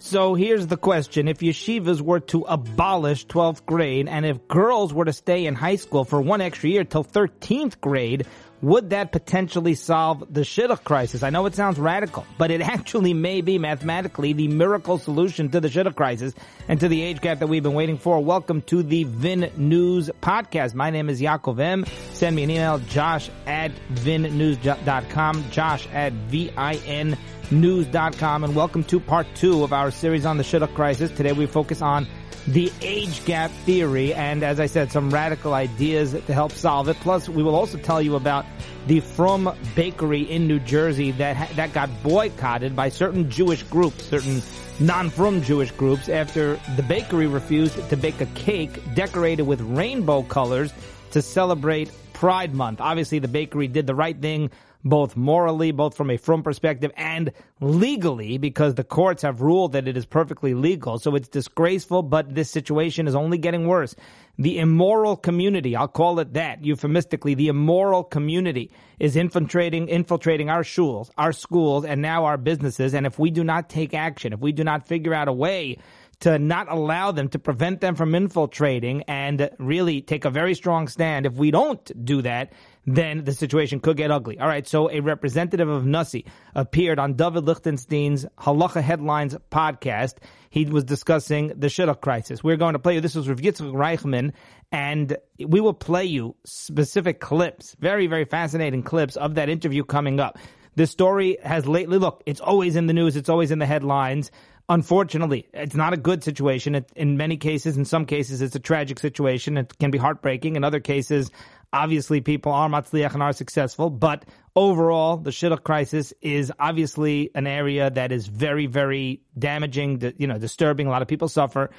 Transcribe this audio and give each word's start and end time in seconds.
So 0.00 0.34
here's 0.34 0.68
the 0.68 0.76
question. 0.76 1.26
If 1.26 1.38
yeshivas 1.38 2.00
were 2.00 2.20
to 2.20 2.42
abolish 2.42 3.26
12th 3.26 3.66
grade 3.66 4.06
and 4.06 4.24
if 4.24 4.46
girls 4.46 4.94
were 4.94 5.04
to 5.04 5.12
stay 5.12 5.44
in 5.44 5.56
high 5.56 5.74
school 5.74 6.04
for 6.04 6.20
one 6.20 6.40
extra 6.40 6.70
year 6.70 6.84
till 6.84 7.02
13th 7.02 7.80
grade, 7.80 8.24
would 8.62 8.90
that 8.90 9.10
potentially 9.10 9.74
solve 9.74 10.32
the 10.32 10.42
shidduch 10.42 10.84
crisis? 10.84 11.24
I 11.24 11.30
know 11.30 11.46
it 11.46 11.56
sounds 11.56 11.80
radical, 11.80 12.24
but 12.38 12.52
it 12.52 12.60
actually 12.76 13.12
may 13.12 13.40
be 13.40 13.58
mathematically 13.58 14.32
the 14.32 14.46
miracle 14.46 14.98
solution 14.98 15.48
to 15.50 15.60
the 15.60 15.68
shidduch 15.68 15.96
crisis 15.96 16.32
and 16.68 16.78
to 16.78 16.88
the 16.88 17.02
age 17.02 17.20
gap 17.20 17.40
that 17.40 17.48
we've 17.48 17.62
been 17.64 17.74
waiting 17.74 17.98
for. 17.98 18.20
Welcome 18.20 18.62
to 18.62 18.84
the 18.84 19.02
Vin 19.02 19.50
News 19.56 20.10
Podcast. 20.22 20.74
My 20.74 20.90
name 20.90 21.08
is 21.08 21.20
Yaakov 21.20 21.58
M. 21.58 21.84
Send 22.12 22.36
me 22.36 22.44
an 22.44 22.50
email, 22.50 22.78
josh 22.78 23.30
at 23.46 23.72
vinnews.com, 23.94 25.50
josh 25.50 25.88
at 25.92 26.12
V-I-N 26.12 27.18
news.com, 27.50 28.44
and 28.44 28.54
welcome 28.54 28.84
to 28.84 29.00
part 29.00 29.26
two 29.34 29.64
of 29.64 29.72
our 29.72 29.90
series 29.90 30.26
on 30.26 30.36
the 30.36 30.42
shidduch 30.42 30.74
crisis. 30.74 31.10
Today 31.10 31.32
we 31.32 31.46
focus 31.46 31.82
on 31.82 32.06
the 32.46 32.72
age 32.80 33.24
gap 33.24 33.50
theory, 33.50 34.14
and 34.14 34.42
as 34.42 34.58
I 34.60 34.66
said, 34.66 34.90
some 34.90 35.10
radical 35.10 35.54
ideas 35.54 36.12
to 36.12 36.32
help 36.32 36.52
solve 36.52 36.88
it. 36.88 36.96
Plus, 37.00 37.28
we 37.28 37.42
will 37.42 37.54
also 37.54 37.78
tell 37.78 38.00
you 38.00 38.16
about 38.16 38.46
the 38.86 39.00
Frum 39.00 39.54
Bakery 39.74 40.22
in 40.22 40.46
New 40.46 40.58
Jersey 40.58 41.10
that 41.12 41.50
that 41.56 41.72
got 41.72 41.90
boycotted 42.02 42.74
by 42.74 42.88
certain 42.88 43.30
Jewish 43.30 43.62
groups, 43.64 44.04
certain 44.04 44.42
non-Frum 44.80 45.42
Jewish 45.42 45.70
groups, 45.72 46.08
after 46.08 46.58
the 46.76 46.82
bakery 46.82 47.26
refused 47.26 47.88
to 47.90 47.96
bake 47.96 48.20
a 48.20 48.26
cake 48.26 48.80
decorated 48.94 49.42
with 49.42 49.60
rainbow 49.60 50.22
colors 50.22 50.72
to 51.10 51.20
celebrate 51.20 51.90
Pride 52.12 52.54
Month. 52.54 52.80
Obviously, 52.80 53.18
the 53.18 53.28
bakery 53.28 53.68
did 53.68 53.86
the 53.86 53.94
right 53.94 54.18
thing 54.18 54.50
both 54.84 55.16
morally, 55.16 55.72
both 55.72 55.96
from 55.96 56.10
a 56.10 56.16
Frum 56.16 56.42
perspective, 56.42 56.92
and 56.96 57.32
legally, 57.60 58.38
because 58.38 58.74
the 58.74 58.84
courts 58.84 59.22
have 59.22 59.40
ruled 59.40 59.72
that 59.72 59.88
it 59.88 59.96
is 59.96 60.06
perfectly 60.06 60.54
legal. 60.54 60.98
So 60.98 61.14
it's 61.14 61.28
disgraceful, 61.28 62.02
but 62.02 62.34
this 62.34 62.50
situation 62.50 63.08
is 63.08 63.14
only 63.14 63.38
getting 63.38 63.66
worse. 63.66 63.94
The 64.38 64.58
immoral 64.58 65.16
community, 65.16 65.74
I'll 65.74 65.88
call 65.88 66.20
it 66.20 66.34
that, 66.34 66.64
euphemistically, 66.64 67.34
the 67.34 67.48
immoral 67.48 68.04
community 68.04 68.70
is 69.00 69.16
infiltrating, 69.16 69.88
infiltrating 69.88 70.48
our 70.48 70.62
schools, 70.62 71.10
our 71.18 71.32
schools, 71.32 71.84
and 71.84 72.00
now 72.00 72.24
our 72.24 72.36
businesses. 72.36 72.94
And 72.94 73.04
if 73.04 73.18
we 73.18 73.30
do 73.30 73.42
not 73.42 73.68
take 73.68 73.94
action, 73.94 74.32
if 74.32 74.38
we 74.38 74.52
do 74.52 74.62
not 74.62 74.86
figure 74.86 75.12
out 75.12 75.26
a 75.26 75.32
way 75.32 75.78
to 76.20 76.38
not 76.38 76.70
allow 76.70 77.12
them, 77.12 77.28
to 77.28 77.38
prevent 77.38 77.80
them 77.80 77.94
from 77.94 78.14
infiltrating 78.14 79.02
and 79.02 79.50
really 79.58 80.00
take 80.00 80.24
a 80.24 80.30
very 80.30 80.54
strong 80.54 80.88
stand. 80.88 81.26
If 81.26 81.34
we 81.34 81.50
don't 81.50 82.04
do 82.04 82.22
that, 82.22 82.52
then 82.94 83.24
the 83.24 83.32
situation 83.32 83.80
could 83.80 83.96
get 83.96 84.10
ugly. 84.10 84.38
All 84.38 84.48
right, 84.48 84.66
so 84.66 84.90
a 84.90 85.00
representative 85.00 85.68
of 85.68 85.84
NASI 85.84 86.24
appeared 86.54 86.98
on 86.98 87.14
David 87.14 87.44
Lichtenstein's 87.44 88.24
Halacha 88.38 88.82
Headlines 88.82 89.36
podcast. 89.50 90.14
He 90.50 90.64
was 90.64 90.84
discussing 90.84 91.48
the 91.48 91.66
shidduch 91.66 92.00
crisis. 92.00 92.42
We're 92.42 92.56
going 92.56 92.72
to 92.72 92.78
play 92.78 92.94
you, 92.94 93.00
this 93.00 93.14
was 93.14 93.28
Rav 93.28 93.38
Yitzchak 93.38 93.72
Reichman, 93.72 94.32
and 94.72 95.16
we 95.38 95.60
will 95.60 95.74
play 95.74 96.06
you 96.06 96.36
specific 96.44 97.20
clips, 97.20 97.76
very, 97.78 98.06
very 98.06 98.24
fascinating 98.24 98.82
clips 98.82 99.16
of 99.16 99.34
that 99.34 99.48
interview 99.48 99.84
coming 99.84 100.18
up. 100.20 100.38
This 100.74 100.90
story 100.90 101.38
has 101.42 101.66
lately, 101.66 101.98
look, 101.98 102.22
it's 102.24 102.40
always 102.40 102.76
in 102.76 102.86
the 102.86 102.92
news, 102.92 103.16
it's 103.16 103.28
always 103.28 103.50
in 103.50 103.58
the 103.58 103.66
headlines. 103.66 104.30
Unfortunately, 104.70 105.48
it's 105.54 105.74
not 105.74 105.94
a 105.94 105.96
good 105.96 106.22
situation. 106.22 106.74
It, 106.74 106.92
in 106.94 107.16
many 107.16 107.38
cases, 107.38 107.78
in 107.78 107.86
some 107.86 108.04
cases, 108.04 108.42
it's 108.42 108.54
a 108.54 108.60
tragic 108.60 108.98
situation. 108.98 109.56
It 109.56 109.78
can 109.78 109.90
be 109.90 109.96
heartbreaking. 109.96 110.56
In 110.56 110.64
other 110.64 110.78
cases, 110.78 111.30
obviously, 111.72 112.20
people 112.20 112.52
are 112.52 112.68
matzliach 112.68 113.14
and 113.14 113.22
are 113.22 113.32
successful. 113.32 113.90
But 113.90 114.24
overall, 114.56 115.16
the 115.16 115.30
shidduch 115.30 115.64
crisis 115.64 116.12
is 116.20 116.52
obviously 116.58 117.30
an 117.34 117.46
area 117.46 117.90
that 117.90 118.12
is 118.12 118.26
very, 118.26 118.66
very 118.66 119.22
damaging, 119.38 120.14
you 120.18 120.26
know, 120.26 120.38
disturbing. 120.38 120.86
A 120.86 120.90
lot 120.90 121.02
of 121.02 121.08
people 121.08 121.28
suffer. 121.28 121.70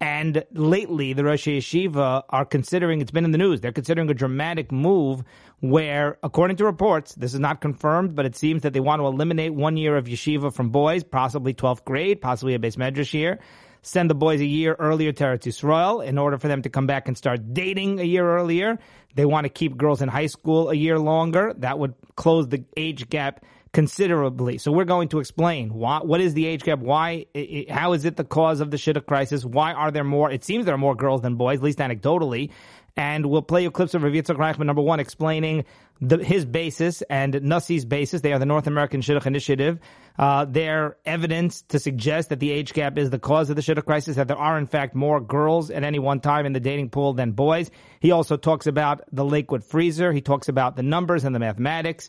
And 0.00 0.44
lately, 0.52 1.12
the 1.12 1.24
Rosh 1.24 1.48
Yeshiva 1.48 2.22
are 2.28 2.44
considering, 2.44 3.00
it's 3.00 3.10
been 3.10 3.24
in 3.24 3.32
the 3.32 3.38
news, 3.38 3.60
they're 3.60 3.72
considering 3.72 4.08
a 4.08 4.14
dramatic 4.14 4.70
move 4.70 5.24
where, 5.58 6.18
according 6.22 6.56
to 6.58 6.64
reports, 6.64 7.16
this 7.16 7.34
is 7.34 7.40
not 7.40 7.60
confirmed, 7.60 8.14
but 8.14 8.24
it 8.24 8.36
seems 8.36 8.62
that 8.62 8.72
they 8.72 8.80
want 8.80 9.00
to 9.00 9.06
eliminate 9.06 9.54
one 9.54 9.76
year 9.76 9.96
of 9.96 10.04
yeshiva 10.04 10.54
from 10.54 10.70
boys, 10.70 11.02
possibly 11.02 11.52
12th 11.52 11.84
grade, 11.84 12.20
possibly 12.20 12.54
a 12.54 12.60
beis 12.60 12.76
medrash 12.76 13.12
year, 13.12 13.40
send 13.82 14.10
the 14.10 14.14
boys 14.14 14.40
a 14.40 14.46
year 14.46 14.76
earlier 14.78 15.12
to 15.12 15.24
Eretz 15.24 16.06
in 16.06 16.18
order 16.18 16.38
for 16.38 16.48
them 16.48 16.62
to 16.62 16.68
come 16.68 16.86
back 16.86 17.08
and 17.08 17.16
start 17.16 17.54
dating 17.54 18.00
a 18.00 18.04
year 18.04 18.28
earlier. 18.28 18.78
They 19.14 19.24
want 19.24 19.44
to 19.44 19.48
keep 19.48 19.76
girls 19.76 20.02
in 20.02 20.08
high 20.08 20.26
school 20.26 20.70
a 20.70 20.74
year 20.74 20.98
longer. 20.98 21.54
That 21.58 21.78
would 21.78 21.94
close 22.16 22.48
the 22.48 22.64
age 22.76 23.08
gap 23.08 23.44
considerably. 23.72 24.58
So 24.58 24.72
we're 24.72 24.84
going 24.84 25.08
to 25.08 25.20
explain 25.20 25.74
why, 25.74 25.98
what 25.98 26.20
is 26.20 26.34
the 26.34 26.46
age 26.46 26.62
gap? 26.62 26.78
Why, 26.78 27.26
it, 27.34 27.70
how 27.70 27.92
is 27.92 28.04
it 28.04 28.16
the 28.16 28.24
cause 28.24 28.60
of 28.60 28.70
the 28.70 28.76
shidduch 28.76 29.06
crisis? 29.06 29.44
Why 29.44 29.72
are 29.72 29.90
there 29.90 30.04
more? 30.04 30.30
It 30.30 30.44
seems 30.44 30.64
there 30.64 30.74
are 30.74 30.78
more 30.78 30.94
girls 30.94 31.22
than 31.22 31.36
boys, 31.36 31.58
at 31.58 31.64
least 31.64 31.78
anecdotally. 31.78 32.50
And 32.96 33.26
we'll 33.26 33.42
play 33.42 33.62
you 33.62 33.70
clips 33.70 33.94
of 33.94 34.02
Rav 34.02 34.12
Yitzchak 34.12 34.36
Reichman, 34.36 34.66
number 34.66 34.82
one, 34.82 34.98
explaining 34.98 35.64
the, 36.00 36.18
his 36.18 36.44
basis 36.44 37.00
and 37.02 37.32
NASI's 37.32 37.84
basis. 37.84 38.22
They 38.22 38.32
are 38.32 38.40
the 38.40 38.46
North 38.46 38.66
American 38.66 39.02
Shidduch 39.02 39.24
Initiative. 39.26 39.78
Uh, 40.18 40.44
their 40.46 40.96
evidence 41.06 41.62
to 41.62 41.78
suggest 41.78 42.30
that 42.30 42.40
the 42.40 42.50
age 42.50 42.72
gap 42.72 42.98
is 42.98 43.10
the 43.10 43.18
cause 43.20 43.50
of 43.50 43.56
the 43.56 43.62
shidduch 43.62 43.84
crisis, 43.84 44.16
that 44.16 44.26
there 44.26 44.36
are 44.36 44.58
in 44.58 44.66
fact 44.66 44.96
more 44.96 45.20
girls 45.20 45.70
at 45.70 45.84
any 45.84 46.00
one 46.00 46.18
time 46.18 46.44
in 46.44 46.52
the 46.52 46.60
dating 46.60 46.90
pool 46.90 47.12
than 47.12 47.30
boys. 47.30 47.70
He 48.00 48.10
also 48.10 48.36
talks 48.36 48.66
about 48.66 49.02
the 49.12 49.24
Lakewood 49.24 49.62
freezer. 49.62 50.12
He 50.12 50.20
talks 50.20 50.48
about 50.48 50.74
the 50.74 50.82
numbers 50.82 51.22
and 51.22 51.32
the 51.32 51.38
mathematics. 51.38 52.08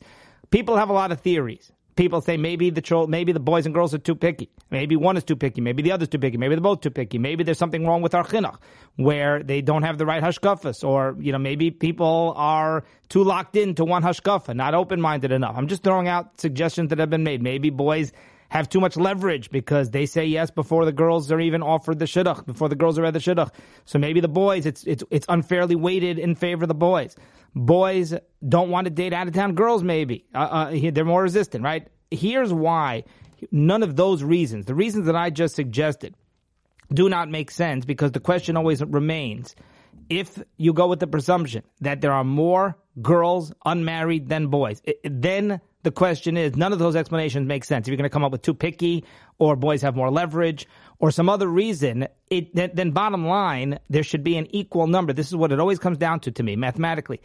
People 0.52 0.78
have 0.78 0.90
a 0.90 0.94
lot 0.94 1.12
of 1.12 1.22
theories. 1.22 1.72
People 1.96 2.22
say 2.22 2.38
maybe 2.38 2.70
the 2.70 2.82
tro- 2.82 3.08
maybe 3.08 3.34
the 3.34 3.42
boys 3.42 3.66
and 3.66 3.76
girls 3.76 3.94
are 3.94 3.98
too 3.98 4.16
picky. 4.16 4.50
Maybe 4.72 4.96
one 4.96 5.18
is 5.18 5.24
too 5.26 5.36
picky. 5.36 5.60
Maybe 5.60 5.84
the 5.84 5.92
other's 5.92 6.08
too 6.08 6.18
picky. 6.18 6.38
Maybe 6.38 6.56
they're 6.56 6.62
both 6.62 6.80
too 6.80 6.90
picky. 6.90 7.18
Maybe 7.18 7.44
there's 7.44 7.58
something 7.58 7.86
wrong 7.86 8.02
with 8.02 8.16
our 8.16 8.24
chinuch 8.24 8.58
where 8.96 9.44
they 9.44 9.62
don't 9.62 9.84
have 9.84 9.98
the 9.98 10.06
right 10.06 10.24
hashkafas, 10.24 10.88
or 10.88 11.18
you 11.20 11.34
know 11.34 11.38
maybe 11.38 11.72
people 11.72 12.34
are 12.38 12.86
too 13.09 13.24
locked 13.24 13.58
into 13.58 13.84
one 13.84 14.02
hashkafa, 14.02 14.56
not 14.56 14.74
open 14.74 15.02
minded 15.02 15.34
enough. 15.34 15.56
I'm 15.58 15.68
just 15.68 15.84
throwing 15.84 16.08
out 16.08 16.40
suggestions 16.40 16.90
that 16.90 17.00
have 17.00 17.09
been 17.09 17.24
made. 17.24 17.42
Maybe 17.44 17.70
boys 17.70 18.14
have 18.50 18.68
too 18.68 18.80
much 18.80 18.98
leverage 18.98 19.52
because 19.52 19.92
they 19.92 20.06
say 20.06 20.26
yes 20.26 20.52
before 20.52 20.86
the 20.86 20.92
girls 20.92 21.32
are 21.32 21.40
even 21.40 21.62
offered 21.62 22.00
the 22.00 22.06
shidduch, 22.06 22.46
before 22.46 22.68
the 22.68 22.76
girls 22.76 22.98
are 22.98 23.06
at 23.06 23.14
the 23.14 23.20
shidduch. 23.20 23.52
So 23.86 24.00
maybe 24.00 24.20
the 24.20 24.28
boys, 24.28 24.66
it's, 24.66 24.84
it's, 24.86 25.04
it's 25.12 25.26
unfairly 25.30 25.76
weighted 25.76 26.18
in 26.18 26.36
favor 26.36 26.64
of 26.64 26.68
the 26.68 26.74
boys. 26.74 27.16
Boys 27.56 28.14
don't 28.48 28.70
want 28.70 28.86
to 28.86 28.92
date 28.92 29.14
out 29.14 29.28
of 29.28 29.34
town 29.34 29.54
girls, 29.56 29.84
maybe. 29.84 30.26
Uh, 30.34 30.38
uh, 30.38 30.92
they're 30.92 31.06
more 31.06 31.24
resistant, 31.24 31.64
right? 31.64 31.88
Here's 32.12 32.54
why 32.54 33.04
none 33.52 33.84
of 33.84 33.96
those 33.96 34.24
reasons, 34.24 34.66
the 34.66 34.76
reasons 34.76 35.06
that 35.06 35.16
I 35.16 35.30
just 35.30 35.56
suggested, 35.56 36.16
do 36.94 37.09
not 37.09 37.30
make 37.30 37.52
sense 37.52 37.86
because 37.86 38.12
the 38.12 38.20
question 38.20 38.58
always 38.58 38.84
remains 38.84 39.56
if 40.09 40.42
you 40.58 40.74
go 40.74 40.88
with 40.88 41.00
the 41.00 41.08
presumption 41.08 41.64
that 41.82 42.02
there 42.02 42.12
are 42.12 42.24
more 42.24 42.78
girls 43.02 43.54
unmarried 43.66 44.28
than 44.28 44.48
boys, 44.48 44.82
it, 44.84 45.00
then 45.04 45.62
the 45.84 45.91
question 45.91 46.35
is 46.38 46.56
none 46.56 46.73
of 46.73 46.79
those 46.79 46.95
explanations 46.95 47.47
make 47.47 47.63
sense. 47.63 47.88
If 47.88 47.91
you're 47.91 47.97
going 47.97 48.09
to 48.09 48.13
come 48.13 48.23
up 48.23 48.31
with 48.31 48.41
too 48.41 48.53
picky, 48.53 49.06
or 49.38 49.56
boys 49.56 49.81
have 49.81 49.95
more 49.95 50.12
leverage, 50.12 50.67
or 51.00 51.12
some 51.12 51.29
other 51.29 51.47
reason, 51.47 52.07
it, 52.29 52.53
then 52.53 52.91
bottom 52.91 53.25
line, 53.25 53.79
there 53.90 54.03
should 54.03 54.23
be 54.23 54.38
an 54.38 54.47
equal 54.53 54.88
number. 54.88 55.13
This 55.13 55.28
is 55.28 55.35
what 55.35 55.51
it 55.51 55.59
always 55.59 55.79
comes 55.79 55.97
down 55.97 56.19
to 56.22 56.31
to 56.31 56.44
me 56.44 56.56
mathematically. 56.56 57.22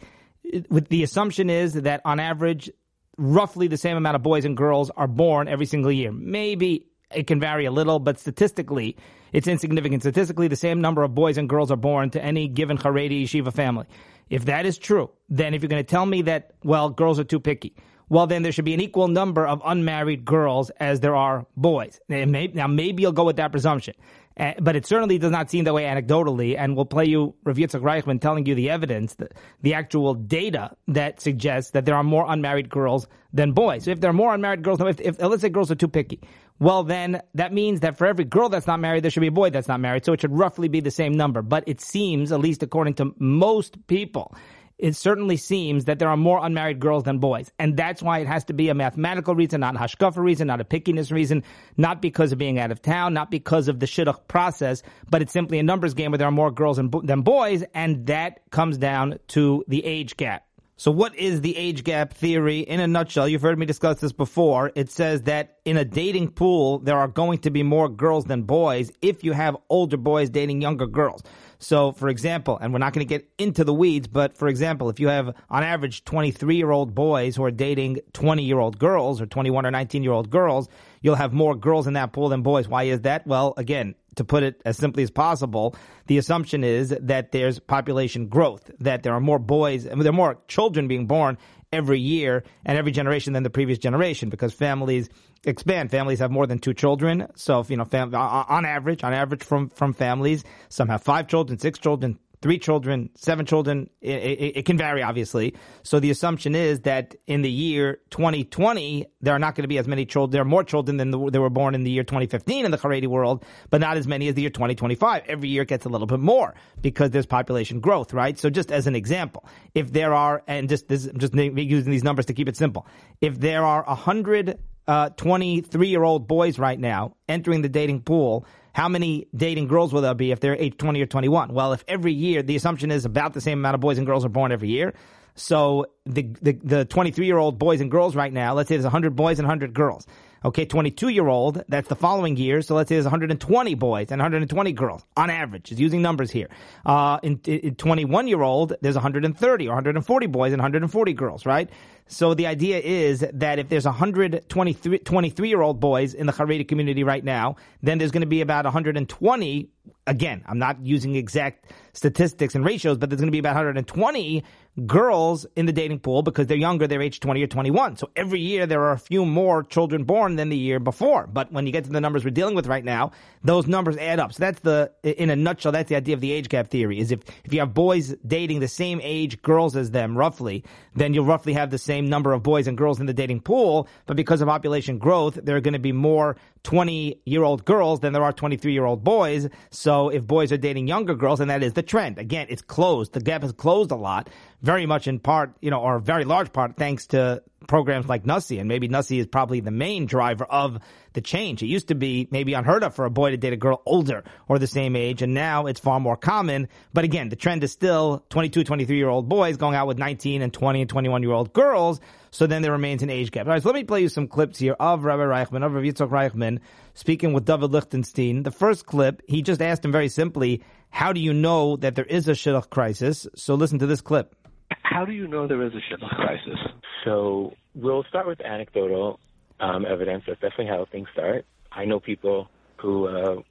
With 0.69 0.87
the 0.89 1.03
assumption 1.03 1.49
is 1.49 1.73
that 1.73 2.01
on 2.05 2.19
average, 2.19 2.69
roughly 3.17 3.67
the 3.67 3.77
same 3.77 3.97
amount 3.97 4.15
of 4.15 4.23
boys 4.23 4.45
and 4.45 4.55
girls 4.55 4.89
are 4.91 5.07
born 5.07 5.47
every 5.47 5.65
single 5.65 5.91
year. 5.91 6.11
Maybe 6.11 6.87
it 7.13 7.27
can 7.27 7.39
vary 7.39 7.65
a 7.65 7.71
little, 7.71 7.99
but 7.99 8.19
statistically, 8.19 8.95
it's 9.33 9.47
insignificant. 9.47 10.03
Statistically, 10.03 10.47
the 10.47 10.55
same 10.55 10.81
number 10.81 11.03
of 11.03 11.13
boys 11.13 11.37
and 11.37 11.49
girls 11.49 11.71
are 11.71 11.77
born 11.77 12.09
to 12.11 12.23
any 12.23 12.47
given 12.47 12.77
Haredi 12.77 13.23
yeshiva 13.23 13.51
family. 13.51 13.85
If 14.29 14.45
that 14.45 14.65
is 14.65 14.77
true, 14.77 15.11
then 15.29 15.53
if 15.53 15.61
you're 15.61 15.69
going 15.69 15.83
to 15.83 15.89
tell 15.89 16.05
me 16.05 16.23
that, 16.23 16.51
well, 16.63 16.89
girls 16.89 17.19
are 17.19 17.23
too 17.23 17.39
picky, 17.39 17.75
well, 18.09 18.27
then 18.27 18.43
there 18.43 18.51
should 18.51 18.65
be 18.65 18.73
an 18.73 18.81
equal 18.81 19.07
number 19.07 19.45
of 19.45 19.61
unmarried 19.65 20.25
girls 20.25 20.69
as 20.79 20.99
there 20.99 21.15
are 21.15 21.45
boys. 21.57 21.99
Now, 22.09 22.67
maybe 22.67 23.01
you'll 23.03 23.11
go 23.11 23.23
with 23.23 23.37
that 23.37 23.51
presumption. 23.51 23.95
Uh, 24.37 24.51
but 24.59 24.75
it 24.75 24.85
certainly 24.85 25.17
does 25.17 25.31
not 25.31 25.49
seem 25.49 25.63
that 25.63 25.73
way 25.73 25.83
anecdotally, 25.83 26.57
and 26.57 26.75
we'll 26.75 26.85
play 26.85 27.05
you 27.05 27.33
Rav 27.45 27.55
Yitzchak 27.55 27.81
Reichman 27.81 28.19
telling 28.19 28.45
you 28.45 28.53
the 28.53 28.69
evidence, 28.69 29.15
the, 29.15 29.29
the 29.61 29.73
actual 29.73 30.13
data 30.13 30.75
that 30.89 31.21
suggests 31.21 31.71
that 31.71 31.85
there 31.85 31.95
are 31.95 32.03
more 32.03 32.25
unmarried 32.27 32.69
girls 32.69 33.07
than 33.31 33.53
boys. 33.53 33.85
So 33.85 33.91
if 33.91 34.01
there 34.01 34.09
are 34.09 34.13
more 34.13 34.33
unmarried 34.33 34.61
girls, 34.61 34.81
if, 34.81 34.99
if 34.99 35.21
let's 35.21 35.41
say 35.41 35.47
girls 35.47 35.71
are 35.71 35.75
too 35.75 35.87
picky, 35.87 36.19
well 36.59 36.83
then 36.83 37.21
that 37.35 37.53
means 37.53 37.79
that 37.79 37.97
for 37.97 38.07
every 38.07 38.25
girl 38.25 38.49
that's 38.49 38.67
not 38.67 38.81
married, 38.81 39.03
there 39.03 39.11
should 39.11 39.21
be 39.21 39.27
a 39.27 39.31
boy 39.31 39.51
that's 39.51 39.69
not 39.69 39.79
married. 39.79 40.03
So 40.03 40.11
it 40.11 40.19
should 40.19 40.37
roughly 40.37 40.67
be 40.67 40.81
the 40.81 40.91
same 40.91 41.13
number. 41.13 41.41
But 41.41 41.63
it 41.65 41.79
seems, 41.79 42.33
at 42.33 42.41
least 42.41 42.61
according 42.61 42.95
to 42.95 43.15
most 43.17 43.87
people, 43.87 44.35
it 44.77 44.95
certainly 44.95 45.37
seems 45.37 45.85
that 45.85 45.99
there 45.99 46.09
are 46.09 46.17
more 46.17 46.39
unmarried 46.43 46.79
girls 46.79 47.03
than 47.03 47.19
boys. 47.19 47.51
And 47.59 47.77
that's 47.77 48.01
why 48.01 48.19
it 48.19 48.27
has 48.27 48.43
to 48.45 48.53
be 48.53 48.69
a 48.69 48.73
mathematical 48.73 49.35
reason, 49.35 49.61
not 49.61 49.75
a 49.75 49.79
hashkafa 49.79 50.17
reason, 50.17 50.47
not 50.47 50.61
a 50.61 50.65
pickiness 50.65 51.11
reason, 51.11 51.43
not 51.77 52.01
because 52.01 52.31
of 52.31 52.37
being 52.37 52.59
out 52.59 52.71
of 52.71 52.81
town, 52.81 53.13
not 53.13 53.31
because 53.31 53.67
of 53.67 53.79
the 53.79 53.85
shidduch 53.85 54.27
process, 54.27 54.83
but 55.09 55.21
it's 55.21 55.33
simply 55.33 55.59
a 55.59 55.63
numbers 55.63 55.93
game 55.93 56.11
where 56.11 56.17
there 56.17 56.27
are 56.27 56.31
more 56.31 56.51
girls 56.51 56.77
than 56.77 57.21
boys, 57.21 57.63
and 57.73 58.07
that 58.07 58.41
comes 58.51 58.77
down 58.77 59.19
to 59.27 59.63
the 59.67 59.83
age 59.85 60.17
gap. 60.17 60.44
So 60.77 60.91
what 60.91 61.15
is 61.15 61.39
the 61.39 61.55
age 61.55 61.85
gap 61.85 62.13
theory 62.13 62.59
in 62.59 62.81
a 62.81 62.87
nutshell? 62.87 63.29
You've 63.29 63.41
heard 63.41 63.57
me 63.57 63.65
discuss 63.65 64.01
this 64.01 64.11
before. 64.11 64.73
It 64.75 64.91
says 64.91 65.21
that 65.21 65.59
in 65.63 65.77
a 65.77 65.85
dating 65.85 66.31
pool, 66.31 66.79
there 66.79 66.97
are 66.97 67.07
going 67.07 67.39
to 67.39 67.49
be 67.49 67.63
more 67.63 67.87
girls 67.87 68.25
than 68.25 68.41
boys 68.41 68.91
if 69.01 69.23
you 69.23 69.31
have 69.31 69.55
older 69.69 69.95
boys 69.95 70.29
dating 70.29 70.61
younger 70.61 70.85
girls. 70.85 71.23
So, 71.59 71.93
for 71.93 72.09
example, 72.09 72.57
and 72.59 72.73
we're 72.73 72.79
not 72.79 72.91
going 72.91 73.07
to 73.07 73.09
get 73.09 73.25
into 73.37 73.63
the 73.63 73.73
weeds, 73.73 74.09
but 74.09 74.35
for 74.35 74.49
example, 74.49 74.89
if 74.89 74.99
you 74.99 75.07
have 75.07 75.33
on 75.49 75.63
average 75.63 76.03
23 76.03 76.57
year 76.57 76.71
old 76.71 76.93
boys 76.93 77.37
who 77.37 77.45
are 77.45 77.51
dating 77.51 77.99
20 78.11 78.43
year 78.43 78.59
old 78.59 78.77
girls 78.77 79.21
or 79.21 79.25
21 79.25 79.65
or 79.65 79.71
19 79.71 80.03
year 80.03 80.11
old 80.11 80.29
girls, 80.29 80.67
you'll 81.01 81.15
have 81.15 81.31
more 81.31 81.55
girls 81.55 81.87
in 81.87 81.93
that 81.93 82.11
pool 82.11 82.27
than 82.27 82.41
boys. 82.41 82.67
Why 82.67 82.83
is 82.83 82.99
that? 83.01 83.25
Well, 83.25 83.53
again, 83.55 83.95
to 84.15 84.23
put 84.23 84.43
it 84.43 84.61
as 84.65 84.77
simply 84.77 85.03
as 85.03 85.11
possible, 85.11 85.75
the 86.07 86.17
assumption 86.17 86.63
is 86.63 86.95
that 87.01 87.31
there's 87.31 87.59
population 87.59 88.27
growth, 88.27 88.71
that 88.79 89.03
there 89.03 89.13
are 89.13 89.19
more 89.19 89.39
boys, 89.39 89.83
there 89.83 90.07
are 90.07 90.11
more 90.11 90.37
children 90.47 90.87
being 90.87 91.07
born 91.07 91.37
every 91.71 91.99
year 91.99 92.43
and 92.65 92.77
every 92.77 92.91
generation 92.91 93.33
than 93.33 93.43
the 93.43 93.49
previous 93.49 93.77
generation 93.77 94.29
because 94.29 94.53
families 94.53 95.09
expand. 95.43 95.91
Families 95.91 96.19
have 96.19 96.31
more 96.31 96.47
than 96.47 96.59
two 96.59 96.73
children. 96.73 97.27
So, 97.35 97.59
if, 97.59 97.69
you 97.69 97.77
know, 97.77 97.85
fam- 97.85 98.13
uh, 98.13 98.17
uh, 98.17 98.45
on 98.47 98.65
average, 98.65 99.03
on 99.03 99.13
average 99.13 99.43
from, 99.43 99.69
from 99.69 99.93
families, 99.93 100.43
some 100.69 100.87
have 100.89 101.03
five 101.03 101.27
children, 101.27 101.59
six 101.59 101.79
children, 101.79 102.17
three 102.45 102.59
children, 102.59 103.09
seven 103.15 103.43
children. 103.43 103.89
It, 104.01 104.21
it, 104.21 104.57
it, 104.57 104.65
can 104.67 104.77
vary, 104.77 105.01
obviously. 105.01 105.55
So 105.81 105.99
the 105.99 106.11
assumption 106.11 106.53
is 106.53 106.81
that 106.81 107.15
in 107.25 107.41
the 107.41 107.49
year 107.49 108.01
2020, 108.11 109.07
there 109.19 109.33
are 109.33 109.39
not 109.39 109.55
going 109.55 109.63
to 109.63 109.67
be 109.67 109.79
as 109.79 109.87
many 109.87 110.05
children. 110.05 110.31
There 110.31 110.43
are 110.43 110.45
more 110.45 110.63
children 110.63 110.97
than 110.97 111.09
the, 111.09 111.31
there 111.31 111.41
were 111.41 111.49
born 111.49 111.73
in 111.73 111.83
the 111.83 111.89
year 111.89 112.03
2015 112.03 112.63
in 112.63 112.69
the 112.69 112.77
Haredi 112.77 113.07
world, 113.07 113.43
but 113.71 113.81
not 113.81 113.97
as 113.97 114.05
many 114.05 114.27
as 114.27 114.35
the 114.35 114.41
year 114.41 114.51
2025. 114.51 115.23
Every 115.25 115.49
year 115.49 115.65
gets 115.65 115.87
a 115.87 115.89
little 115.89 116.05
bit 116.05 116.19
more 116.19 116.53
because 116.81 117.09
there's 117.09 117.25
population 117.25 117.79
growth, 117.79 118.13
right? 118.13 118.37
So 118.37 118.51
just 118.51 118.71
as 118.71 118.85
an 118.85 118.93
example, 118.93 119.43
if 119.73 119.91
there 119.91 120.13
are, 120.13 120.43
and 120.45 120.69
just 120.69 120.87
this, 120.87 121.07
I'm 121.07 121.17
just 121.17 121.33
using 121.33 121.89
these 121.89 122.03
numbers 122.03 122.27
to 122.27 122.35
keep 122.35 122.47
it 122.47 122.55
simple. 122.55 122.85
If 123.21 123.39
there 123.39 123.65
are 123.65 123.83
100 123.85 124.59
uh, 124.87 125.09
23 125.09 125.87
year 125.87 126.03
old 126.03 126.27
boys 126.27 126.59
right 126.59 126.79
now 126.79 127.15
entering 127.27 127.63
the 127.63 127.69
dating 127.69 128.01
pool, 128.01 128.45
how 128.75 128.89
many 128.89 129.25
dating 129.33 129.69
girls 129.69 129.93
will 129.93 130.01
there 130.01 130.13
be 130.13 130.31
if 130.31 130.41
they're 130.41 130.57
age 130.57 130.75
20 130.77 131.01
or 131.01 131.05
21? 131.05 131.53
Well, 131.53 131.71
if 131.71 131.85
every 131.87 132.11
year 132.11 132.43
the 132.43 132.57
assumption 132.57 132.91
is 132.91 133.05
about 133.05 133.31
the 133.33 133.39
same 133.39 133.59
amount 133.59 133.75
of 133.75 133.79
boys 133.79 133.97
and 133.97 134.05
girls 134.05 134.25
are 134.25 134.29
born 134.29 134.51
every 134.51 134.67
year, 134.67 134.93
so 135.33 135.85
the 136.05 136.23
the, 136.41 136.51
the 136.61 136.83
23 136.83 137.25
year 137.25 137.37
old 137.37 137.57
boys 137.57 137.79
and 137.79 137.89
girls 137.89 138.17
right 138.17 138.33
now, 138.33 138.53
let's 138.53 138.67
say 138.67 138.75
there's 138.75 138.83
100 138.83 139.15
boys 139.15 139.39
and 139.39 139.47
100 139.47 139.73
girls. 139.73 140.05
Okay, 140.43 140.65
22 140.65 141.09
year 141.09 141.27
old, 141.27 141.63
that's 141.69 141.87
the 141.87 141.95
following 141.95 142.37
year. 142.37 142.61
So 142.61 142.75
let's 142.75 142.89
say 142.89 142.95
there's 142.95 143.05
120 143.05 143.73
boys 143.75 144.11
and 144.11 144.19
120 144.19 144.73
girls 144.73 145.03
on 145.17 145.29
average, 145.29 145.71
is 145.71 145.79
using 145.79 146.01
numbers 146.01 146.29
here. 146.29 146.49
Uh, 146.85 147.19
in, 147.23 147.39
in 147.45 147.75
21 147.75 148.27
year 148.27 148.41
old, 148.41 148.73
there's 148.81 148.95
130 148.95 149.67
or 149.67 149.69
140 149.69 150.27
boys 150.27 150.53
and 150.53 150.59
140 150.59 151.13
girls, 151.13 151.45
right? 151.45 151.69
So 152.07 152.35
the 152.35 152.45
idea 152.45 152.79
is 152.79 153.25
that 153.33 153.57
if 153.57 153.69
there's 153.69 153.85
123 153.85 154.99
23 154.99 155.49
year 155.49 155.61
old 155.61 155.79
boys 155.79 156.13
in 156.13 156.27
the 156.27 156.33
Haredi 156.33 156.67
community 156.67 157.03
right 157.03 157.23
now, 157.23 157.55
then 157.81 157.97
there's 157.97 158.11
going 158.11 158.21
to 158.21 158.27
be 158.27 158.41
about 158.41 158.65
120. 158.65 159.69
Again, 160.07 160.43
I'm 160.47 160.59
not 160.59 160.85
using 160.85 161.15
exact 161.15 161.71
statistics 161.93 162.53
and 162.53 162.63
ratios, 162.63 162.99
but 162.99 163.09
there's 163.09 163.19
going 163.19 163.29
to 163.29 163.31
be 163.31 163.39
about 163.39 163.55
120 163.55 164.43
girls 164.85 165.45
in 165.55 165.65
the 165.65 165.71
dating 165.71 165.99
pool 165.99 166.21
because 166.21 166.47
they're 166.47 166.57
younger, 166.57 166.85
they're 166.87 167.01
age 167.01 167.19
20 167.19 167.41
or 167.41 167.47
21. 167.47 167.95
So 167.97 168.09
every 168.15 168.41
year 168.41 168.65
there 168.65 168.81
are 168.81 168.91
a 168.91 168.99
few 168.99 169.25
more 169.25 169.63
children 169.63 170.03
born 170.03 170.35
than 170.35 170.49
the 170.49 170.57
year 170.57 170.79
before. 170.79 171.27
But 171.27 171.51
when 171.51 171.65
you 171.65 171.71
get 171.71 171.85
to 171.85 171.89
the 171.89 172.01
numbers 172.01 172.25
we're 172.25 172.31
dealing 172.31 172.55
with 172.55 172.67
right 172.67 172.83
now, 172.83 173.11
those 173.43 173.67
numbers 173.67 173.95
add 173.97 174.19
up. 174.19 174.33
So 174.33 174.39
that's 174.39 174.59
the, 174.61 174.91
in 175.03 175.29
a 175.29 175.35
nutshell, 175.35 175.71
that's 175.71 175.89
the 175.89 175.95
idea 175.95 176.13
of 176.13 176.21
the 176.21 176.31
age 176.31 176.49
gap 176.49 176.67
theory 176.67 176.99
is 176.99 177.11
if, 177.11 177.21
if 177.45 177.53
you 177.53 177.59
have 177.59 177.73
boys 177.73 178.15
dating 178.27 178.59
the 178.59 178.67
same 178.67 178.99
age 179.01 179.41
girls 179.41 179.75
as 179.75 179.91
them 179.91 180.17
roughly, 180.17 180.63
then 180.95 181.13
you'll 181.13 181.25
roughly 181.25 181.53
have 181.53 181.69
the 181.69 181.77
same 181.77 182.09
number 182.09 182.33
of 182.33 182.43
boys 182.43 182.67
and 182.67 182.77
girls 182.77 182.99
in 182.99 183.05
the 183.05 183.13
dating 183.13 183.41
pool. 183.41 183.87
But 184.07 184.17
because 184.17 184.41
of 184.41 184.47
population 184.47 184.97
growth, 184.97 185.39
there 185.41 185.55
are 185.55 185.61
going 185.61 185.73
to 185.73 185.79
be 185.79 185.93
more 185.93 186.35
20 186.65 187.21
year 187.25 187.43
old 187.43 187.63
girls 187.63 187.99
than 188.01 188.11
there 188.11 188.23
are 188.23 188.33
23 188.33 188.73
year 188.73 188.85
old 188.85 189.03
boys. 189.03 189.47
So 189.69 190.09
if 190.09 190.25
boys 190.25 190.51
are 190.51 190.57
dating 190.57 190.87
younger 190.87 191.15
girls, 191.15 191.39
and 191.39 191.49
that 191.49 191.63
is 191.63 191.73
the 191.73 191.83
trend. 191.83 192.17
Again, 192.17 192.47
it's 192.49 192.63
closed. 192.63 193.13
The 193.13 193.21
gap 193.21 193.43
has 193.43 193.53
closed 193.53 193.91
a 193.91 193.95
lot 193.95 194.29
very 194.61 194.87
much 194.87 195.07
in 195.07 195.19
part, 195.19 195.55
you 195.61 195.69
know, 195.69 195.79
or 195.79 195.99
very 195.99 196.25
large 196.25 196.51
part 196.51 196.75
thanks 196.75 197.05
to 197.07 197.43
programs 197.67 198.07
like 198.07 198.23
NASI. 198.23 198.59
And 198.59 198.67
maybe 198.67 198.89
NASI 198.89 199.19
is 199.19 199.27
probably 199.27 199.59
the 199.59 199.71
main 199.71 200.07
driver 200.07 200.45
of 200.45 200.79
the 201.13 201.21
change. 201.21 201.61
It 201.61 201.67
used 201.67 201.89
to 201.89 201.95
be 201.95 202.27
maybe 202.31 202.55
unheard 202.55 202.83
of 202.83 202.95
for 202.95 203.05
a 203.05 203.11
boy 203.11 203.29
to 203.29 203.37
date 203.37 203.53
a 203.53 203.57
girl 203.57 203.83
older 203.85 204.23
or 204.47 204.57
the 204.57 204.67
same 204.67 204.95
age, 204.95 205.21
and 205.21 205.33
now 205.33 205.67
it's 205.67 205.79
far 205.79 205.99
more 205.99 206.17
common. 206.17 206.67
But 206.93 207.03
again, 207.03 207.29
the 207.29 207.35
trend 207.35 207.63
is 207.63 207.71
still 207.71 208.25
22, 208.29 208.63
23 208.63 208.97
year 208.97 209.09
old 209.09 209.29
boys 209.29 209.57
going 209.57 209.75
out 209.75 209.85
with 209.85 209.99
19 209.99 210.41
and 210.41 210.51
20 210.51 210.81
and 210.81 210.89
21 210.89 211.21
year 211.21 211.31
old 211.31 211.53
girls. 211.53 211.99
So 212.35 212.47
then 212.47 212.61
there 212.61 212.73
remains 212.73 213.01
an 213.01 213.09
age 213.09 213.31
gap. 213.31 213.47
All 213.47 213.53
right, 213.53 213.63
so 213.63 213.69
let 213.69 213.75
me 213.75 213.85
play 213.85 214.01
you 214.01 214.09
some 214.09 214.27
clips 214.27 214.59
here 214.59 214.75
of 214.77 215.05
Rabbi 215.05 215.23
Reichman, 215.23 215.65
of 215.65 215.73
Rabbi 215.73 215.87
Yitzhak 215.87 216.09
Reichman, 216.09 216.59
speaking 216.93 217.31
with 217.31 217.45
David 217.45 217.71
Lichtenstein. 217.71 218.43
The 218.43 218.51
first 218.51 218.85
clip, 218.85 219.21
he 219.25 219.41
just 219.41 219.61
asked 219.61 219.85
him 219.85 219.93
very 219.93 220.09
simply, 220.09 220.61
how 220.89 221.13
do 221.13 221.21
you 221.21 221.33
know 221.33 221.77
that 221.77 221.95
there 221.95 222.03
is 222.03 222.27
a 222.27 222.33
shidduch 222.33 222.69
crisis? 222.69 223.25
So 223.37 223.55
listen 223.55 223.79
to 223.79 223.85
this 223.85 224.01
clip. 224.01 224.35
How 224.83 225.05
do 225.05 225.13
you 225.13 225.29
know 225.29 225.47
there 225.47 225.63
is 225.63 225.71
a 225.75 225.77
shidduch 225.77 226.13
crisis? 226.13 226.59
So 227.05 227.53
we'll 227.73 228.03
start 228.09 228.27
with 228.27 228.41
anecdotal 228.41 229.21
um, 229.61 229.85
evidence. 229.85 230.25
That's 230.27 230.41
definitely 230.41 230.67
how 230.67 230.85
things 230.91 231.07
start. 231.13 231.45
I 231.71 231.85
know 231.85 232.01
people 232.01 232.49
who 232.81 233.07
uh, 233.07 233.43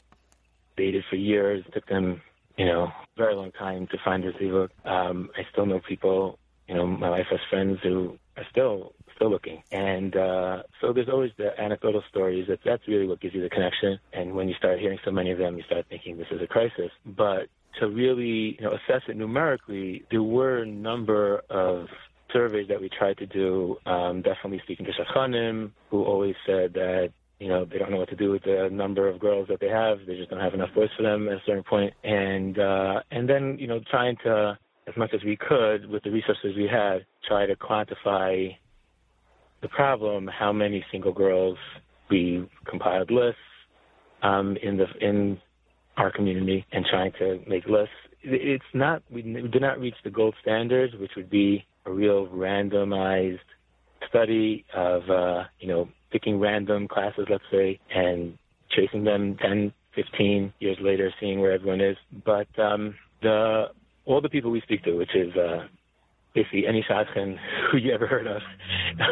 dated 0.76 1.04
for 1.08 1.16
years. 1.16 1.64
Took 1.72 1.86
them, 1.86 2.20
you 2.58 2.66
know, 2.66 2.88
very 3.16 3.34
long 3.34 3.50
time 3.52 3.86
to 3.92 3.98
find 4.04 4.26
a 4.26 4.32
zivug. 4.34 4.68
Um, 4.84 5.30
I 5.38 5.46
still 5.52 5.64
know 5.64 5.80
people. 5.88 6.38
You 6.68 6.74
know, 6.74 6.86
my 6.86 7.08
wife 7.08 7.26
has 7.30 7.40
friends 7.48 7.78
who 7.82 8.18
are 8.36 8.44
still 8.50 8.92
still 9.16 9.30
looking. 9.30 9.62
And 9.70 10.16
uh, 10.16 10.62
so 10.80 10.92
there's 10.92 11.08
always 11.08 11.30
the 11.38 11.58
anecdotal 11.60 12.02
stories. 12.10 12.46
That 12.48 12.60
that's 12.64 12.86
really 12.88 13.06
what 13.06 13.20
gives 13.20 13.34
you 13.34 13.42
the 13.42 13.50
connection. 13.50 13.98
And 14.12 14.34
when 14.34 14.48
you 14.48 14.54
start 14.54 14.80
hearing 14.80 14.98
so 15.04 15.10
many 15.10 15.30
of 15.30 15.38
them, 15.38 15.56
you 15.56 15.62
start 15.64 15.86
thinking 15.88 16.16
this 16.16 16.26
is 16.30 16.40
a 16.42 16.46
crisis. 16.46 16.90
But 17.04 17.48
to 17.80 17.88
really 17.88 18.56
you 18.58 18.62
know, 18.62 18.72
assess 18.72 19.02
it 19.08 19.16
numerically, 19.16 20.04
there 20.10 20.22
were 20.22 20.58
a 20.58 20.66
number 20.66 21.42
of 21.50 21.86
surveys 22.32 22.68
that 22.68 22.80
we 22.80 22.88
tried 22.88 23.18
to 23.18 23.26
do. 23.26 23.76
Um, 23.86 24.22
definitely 24.22 24.60
speaking 24.64 24.86
to 24.86 24.92
Shadchanim, 24.92 25.70
who 25.90 26.04
always 26.04 26.34
said 26.46 26.74
that 26.74 27.10
you 27.40 27.48
know 27.48 27.64
they 27.64 27.78
don't 27.78 27.90
know 27.90 27.98
what 27.98 28.08
to 28.10 28.16
do 28.16 28.30
with 28.30 28.42
the 28.42 28.68
number 28.70 29.08
of 29.08 29.18
girls 29.20 29.48
that 29.48 29.60
they 29.60 29.68
have. 29.68 29.98
They 30.06 30.16
just 30.16 30.30
don't 30.30 30.40
have 30.40 30.54
enough 30.54 30.74
boys 30.74 30.90
for 30.96 31.02
them 31.02 31.28
at 31.28 31.34
a 31.34 31.42
certain 31.46 31.64
point. 31.64 31.94
And 32.02 32.58
uh, 32.58 33.00
and 33.10 33.28
then 33.28 33.58
you 33.58 33.66
know 33.66 33.80
trying 33.90 34.16
to 34.24 34.58
as 34.86 34.96
much 34.96 35.10
as 35.14 35.22
we 35.24 35.36
could 35.36 35.88
with 35.88 36.02
the 36.02 36.10
resources 36.10 36.56
we 36.56 36.68
had, 36.70 37.06
try 37.26 37.46
to 37.46 37.56
quantify 37.56 38.54
the 39.62 39.68
problem. 39.68 40.28
How 40.28 40.52
many 40.52 40.84
single 40.92 41.12
girls 41.12 41.58
we 42.10 42.48
compiled 42.66 43.10
lists 43.10 43.38
um, 44.22 44.56
in 44.62 44.76
the 44.76 44.86
in 45.00 45.38
our 45.96 46.10
community 46.10 46.64
and 46.72 46.84
trying 46.90 47.12
to 47.18 47.40
make 47.46 47.66
lists. 47.66 47.94
It's 48.22 48.64
not, 48.72 49.02
we 49.10 49.22
did 49.22 49.60
not 49.60 49.78
reach 49.78 49.94
the 50.02 50.10
gold 50.10 50.34
standard, 50.40 50.98
which 50.98 51.12
would 51.16 51.30
be 51.30 51.64
a 51.86 51.92
real 51.92 52.26
randomized 52.28 53.38
study 54.08 54.64
of, 54.74 55.08
uh, 55.10 55.44
you 55.60 55.68
know, 55.68 55.88
picking 56.10 56.40
random 56.40 56.88
classes, 56.88 57.26
let's 57.30 57.44
say, 57.50 57.78
and 57.94 58.38
chasing 58.70 59.04
them 59.04 59.36
10, 59.40 59.72
15 59.94 60.52
years 60.58 60.78
later, 60.80 61.12
seeing 61.20 61.40
where 61.40 61.52
everyone 61.52 61.80
is. 61.80 61.96
But 62.24 62.48
um, 62.58 62.94
the 63.22 63.66
all 64.06 64.20
the 64.20 64.28
people 64.28 64.50
we 64.50 64.60
speak 64.60 64.82
to, 64.84 64.92
which 64.96 65.14
is 65.14 65.34
uh, 65.36 65.66
basically 66.34 66.66
any 66.66 66.84
shadchan 66.88 67.36
who 67.70 67.78
you 67.78 67.92
ever 67.92 68.06
heard 68.06 68.26
of 68.26 68.42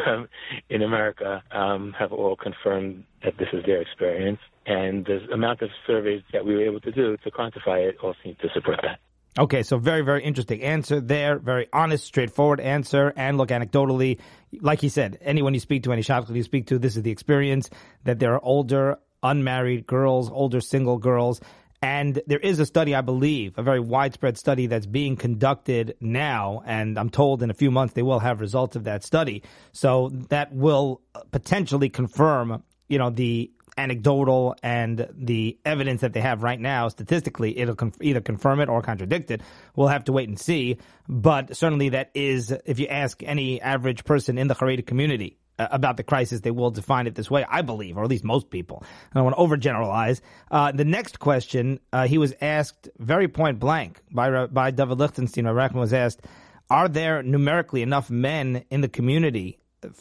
um, 0.07 0.29
in 0.69 0.83
America, 0.83 1.43
um, 1.51 1.95
have 1.99 2.13
all 2.13 2.37
confirmed 2.37 3.05
that 3.25 3.35
this 3.39 3.49
is 3.53 3.65
their 3.65 3.81
experience. 3.81 4.41
And 4.67 5.05
the 5.05 5.19
amount 5.33 5.63
of 5.63 5.71
surveys 5.87 6.23
that 6.33 6.45
we 6.45 6.55
were 6.55 6.65
able 6.65 6.81
to 6.81 6.93
do 6.93 7.17
to 7.17 7.31
quantify 7.31 7.89
it 7.89 7.97
all 8.03 8.15
seem 8.23 8.37
to 8.43 8.49
support 8.55 8.81
that. 8.83 9.01
Okay, 9.39 9.63
so 9.63 9.79
very, 9.79 10.03
very 10.03 10.23
interesting 10.23 10.63
answer 10.63 11.01
there. 11.01 11.39
Very 11.39 11.67
honest, 11.73 12.05
straightforward 12.05 12.61
answer. 12.61 13.15
And 13.17 13.39
look, 13.39 13.49
anecdotally, 13.49 14.19
like 14.61 14.81
he 14.81 14.91
said, 14.91 15.19
anyone 15.23 15.55
you 15.55 15.61
speak 15.61 15.85
to, 15.85 15.93
any 15.93 16.03
shadchan 16.03 16.37
you 16.37 16.43
speak 16.43 16.67
to, 16.67 16.79
this 16.79 16.97
is 16.97 17.03
the 17.03 17.11
experience 17.11 17.71
that 18.05 18.19
there 18.19 18.35
are 18.35 18.45
older, 18.45 18.99
unmarried 19.23 19.87
girls, 19.87 20.31
older 20.31 20.61
single 20.61 20.99
girls. 20.99 21.41
And 21.83 22.23
there 22.29 22.39
is 22.39 22.61
a 22.61 22.67
study, 22.67 22.95
I 22.95 23.01
believe, 23.01 23.59
a 23.59 23.62
very 23.62 23.81
widespread 23.81 24.39
study 24.39 24.69
that's 24.69 24.87
being 24.87 25.17
conducted 25.17 25.97
now. 26.01 26.62
And 26.65 26.97
I'm 26.97 27.11
told 27.11 27.43
in 27.43 27.51
a 27.51 27.55
few 27.55 27.73
months 27.73 27.95
they 27.95 28.03
will 28.03 28.21
have 28.21 28.41
results 28.41 28.77
of 28.77 28.85
that 28.85 29.03
study. 29.03 29.43
So 29.73 30.11
that 30.29 30.55
will 30.55 31.03
potentially 31.33 31.89
confirm, 31.89 32.62
you 32.89 32.99
know, 32.99 33.11
the 33.11 33.51
anecdotal 33.77 34.55
and 34.62 35.09
the 35.12 35.59
evidence 35.65 36.03
that 36.03 36.12
they 36.12 36.21
have 36.21 36.43
right 36.43 36.61
now 36.61 36.89
statistically 36.89 37.59
it'll 37.59 37.75
conf- 37.75 37.97
either 38.03 38.21
confirm 38.21 38.61
it 38.61 38.69
or 38.69 38.83
contradict 38.83 39.31
it 39.31 39.41
we'll 39.77 39.89
have 39.89 40.05
to 40.05 40.12
wait 40.12 40.29
and 40.29 40.39
see 40.39 40.77
but 41.09 41.57
certainly 41.57 41.89
that 41.89 42.11
is 42.15 42.55
if 42.67 42.79
you 42.79 42.87
ask 42.89 43.23
any 43.23 43.61
average 43.62 44.05
person 44.05 44.37
in 44.37 44.47
the 44.47 44.55
Haredi 44.55 44.87
community 44.87 45.39
about 45.71 45.97
the 45.97 46.02
crisis 46.02 46.40
they 46.40 46.50
will 46.50 46.71
define 46.71 47.07
it 47.07 47.14
this 47.14 47.31
way 47.31 47.45
i 47.49 47.62
believe 47.62 47.97
or 47.97 48.04
at 48.04 48.11
least 48.11 48.25
most 48.25 48.50
people 48.50 48.83
i 49.12 49.19
don't 49.19 49.25
want 49.25 49.37
to 49.37 49.42
overgeneralize 49.42 50.21
uh, 50.50 50.73
the 50.73 50.85
next 50.85 51.19
question 51.19 51.78
uh, 51.92 52.07
he 52.07 52.19
was 52.19 52.35
asked 52.40 52.88
very 52.99 53.28
point 53.28 53.59
blank 53.59 54.00
by 54.11 54.47
by 54.47 54.71
David 54.71 54.99
Lichtenstein 54.99 55.47
Rahman 55.47 55.81
was 55.81 55.92
asked 55.92 56.23
are 56.71 56.88
there 56.88 57.23
numerically 57.23 57.83
enough 57.83 58.11
men 58.11 58.64
in 58.71 58.81
the 58.81 58.88
community 58.88 59.59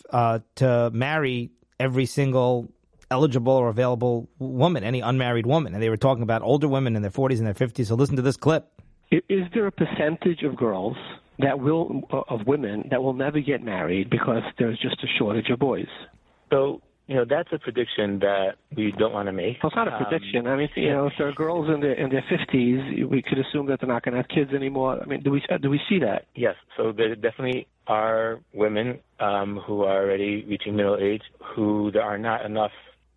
uh, 0.09 0.39
to 0.55 0.89
marry 0.93 1.51
every 1.79 2.05
single 2.05 2.71
eligible 3.09 3.53
or 3.53 3.67
available 3.67 4.29
woman, 4.39 4.83
any 4.83 5.01
unmarried 5.01 5.45
woman. 5.45 5.73
And 5.73 5.83
they 5.83 5.89
were 5.89 5.97
talking 5.97 6.23
about 6.23 6.41
older 6.41 6.67
women 6.67 6.95
in 6.95 7.01
their 7.01 7.11
40s 7.11 7.39
and 7.39 7.45
their 7.45 7.53
50s. 7.53 7.87
So 7.87 7.95
listen 7.95 8.15
to 8.15 8.21
this 8.21 8.37
clip. 8.37 8.71
Is 9.11 9.43
there 9.53 9.67
a 9.67 9.71
percentage 9.71 10.43
of 10.43 10.55
girls 10.55 10.95
that 11.39 11.59
will, 11.59 12.01
of 12.29 12.45
women 12.45 12.87
that 12.91 13.01
will 13.01 13.13
never 13.13 13.39
get 13.39 13.63
married 13.63 14.09
because 14.09 14.43
there's 14.59 14.79
just 14.79 15.03
a 15.03 15.07
shortage 15.17 15.49
of 15.49 15.59
boys? 15.59 15.87
So 16.49 16.81
you 17.11 17.17
know, 17.17 17.25
that's 17.29 17.49
a 17.51 17.59
prediction 17.59 18.19
that 18.19 18.51
we 18.75 18.93
don't 18.97 19.11
want 19.11 19.27
to 19.27 19.33
make. 19.33 19.61
Well, 19.61 19.69
it's 19.69 19.75
not 19.75 19.89
a 19.89 19.97
prediction. 20.01 20.47
Um, 20.47 20.53
I 20.53 20.55
mean, 20.55 20.69
you 20.77 20.91
know, 20.91 21.07
if 21.07 21.13
there 21.17 21.27
are 21.27 21.33
girls 21.33 21.67
in 21.69 21.81
their 21.81 21.93
in 21.93 22.09
their 22.09 22.23
fifties, 22.29 23.05
we 23.09 23.21
could 23.21 23.37
assume 23.37 23.65
that 23.67 23.81
they're 23.81 23.89
not 23.89 24.03
going 24.03 24.13
to 24.13 24.21
have 24.21 24.29
kids 24.29 24.53
anymore. 24.53 25.01
I 25.01 25.05
mean, 25.05 25.21
do 25.21 25.29
we 25.29 25.43
do 25.61 25.69
we 25.69 25.81
see 25.89 25.99
that? 25.99 26.27
Yes. 26.35 26.55
So 26.77 26.93
there 26.95 27.13
definitely 27.15 27.67
are 27.85 28.39
women 28.53 28.99
um, 29.19 29.59
who 29.67 29.81
are 29.81 30.01
already 30.01 30.45
reaching 30.45 30.75
middle 30.75 30.97
age 31.01 31.23
who 31.53 31.91
there 31.91 32.03
are 32.03 32.17
not 32.17 32.45
enough 32.45 32.71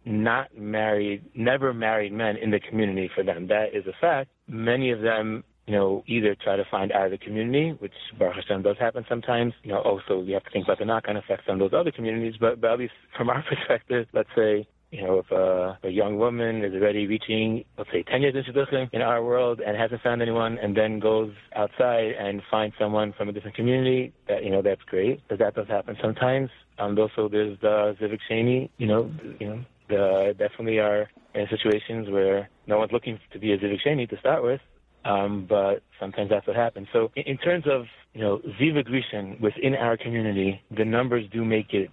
not 0.04 0.56
married, 0.59 1.25
never 1.35 1.73
married 1.73 2.12
men 2.12 2.37
in 2.37 2.50
the 2.50 2.61
community 2.61 3.09
for 3.14 3.23
them. 3.23 3.47
That 3.47 3.75
is 3.75 3.87
a 3.87 3.92
fact. 4.00 4.28
Many 4.49 4.90
of 4.90 5.00
them 5.00 5.44
you 5.66 5.73
know, 5.73 6.04
either 6.06 6.35
try 6.35 6.56
to 6.56 6.64
find 6.71 6.92
out 6.92 7.06
of 7.06 7.11
the 7.11 7.18
community, 7.18 7.71
which 7.78 7.92
Baruch 8.18 8.37
Hashem 8.37 8.62
does 8.62 8.76
happen 8.78 9.04
sometimes. 9.09 9.54
You 9.62 9.73
know, 9.73 9.80
also 9.80 10.23
you 10.23 10.35
have 10.35 10.44
to 10.44 10.50
think 10.50 10.66
about 10.66 10.78
the 10.78 10.85
knock-on 10.85 11.16
effects 11.16 11.44
on 11.49 11.59
those 11.59 11.73
other 11.73 11.90
communities. 11.90 12.35
But, 12.38 12.61
but 12.61 12.73
at 12.73 12.78
least 12.78 12.92
from 13.16 13.30
our 13.30 13.42
perspective, 13.49 14.06
let's 14.12 14.28
say, 14.37 14.66
you 14.90 15.02
know, 15.02 15.18
if 15.18 15.30
a, 15.33 15.78
a 15.83 15.90
young 15.90 16.18
woman 16.18 16.64
is 16.64 16.73
already 16.73 17.06
reaching, 17.06 17.64
let's 17.76 17.90
say, 17.90 18.04
10 18.04 18.23
years 18.23 18.35
into 18.37 18.88
in 18.92 19.02
our 19.02 19.25
world 19.25 19.61
and 19.66 19.76
hasn't 19.76 20.02
found 20.02 20.23
anyone, 20.23 20.56
and 20.59 20.76
then 20.76 21.00
goes 21.00 21.33
outside 21.56 22.12
and 22.12 22.42
finds 22.49 22.76
someone 22.78 23.12
from 23.16 23.28
a 23.28 23.33
different 23.33 23.56
community, 23.56 24.12
that 24.28 24.44
you 24.44 24.50
know, 24.50 24.62
that's 24.62 24.83
great. 24.83 25.21
But 25.28 25.40
that 25.40 25.56
does 25.56 25.66
happen 25.66 25.97
sometimes. 26.00 26.50
Um, 26.78 26.97
also, 26.99 27.28
there's 27.28 27.59
the 27.61 27.97
Zivug 28.00 28.21
Sheni, 28.30 28.71
you 28.78 28.87
know, 28.87 29.11
you 29.40 29.49
know, 29.49 29.64
the 29.88 30.35
definitely 30.38 30.78
are 30.78 31.09
in 31.35 31.47
situations 31.49 32.09
where 32.09 32.49
no 32.66 32.78
one's 32.78 32.92
looking 32.92 33.18
to 33.33 33.38
be 33.38 33.52
a 33.52 33.59
Zivug 33.59 33.80
Sheni 33.85 34.09
to 34.11 34.18
start 34.18 34.44
with, 34.44 34.61
um, 35.04 35.46
but 35.49 35.82
sometimes 36.00 36.30
that's 36.30 36.46
what 36.46 36.56
happens. 36.56 36.88
So 36.92 37.11
in, 37.16 37.25
in 37.25 37.38
terms 37.38 37.64
of, 37.70 37.84
you 38.14 38.20
know, 38.20 38.40
Zivug 38.61 38.88
Rishon 38.88 39.40
within 39.40 39.75
our 39.75 39.96
community, 39.96 40.61
the 40.76 40.84
numbers 40.84 41.25
do 41.32 41.44
make 41.44 41.73
it 41.73 41.90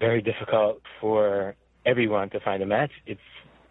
very 0.00 0.22
difficult 0.22 0.80
for 1.00 1.54
everyone 1.86 2.30
to 2.30 2.40
find 2.40 2.62
a 2.62 2.66
match. 2.66 2.90
It's 3.06 3.20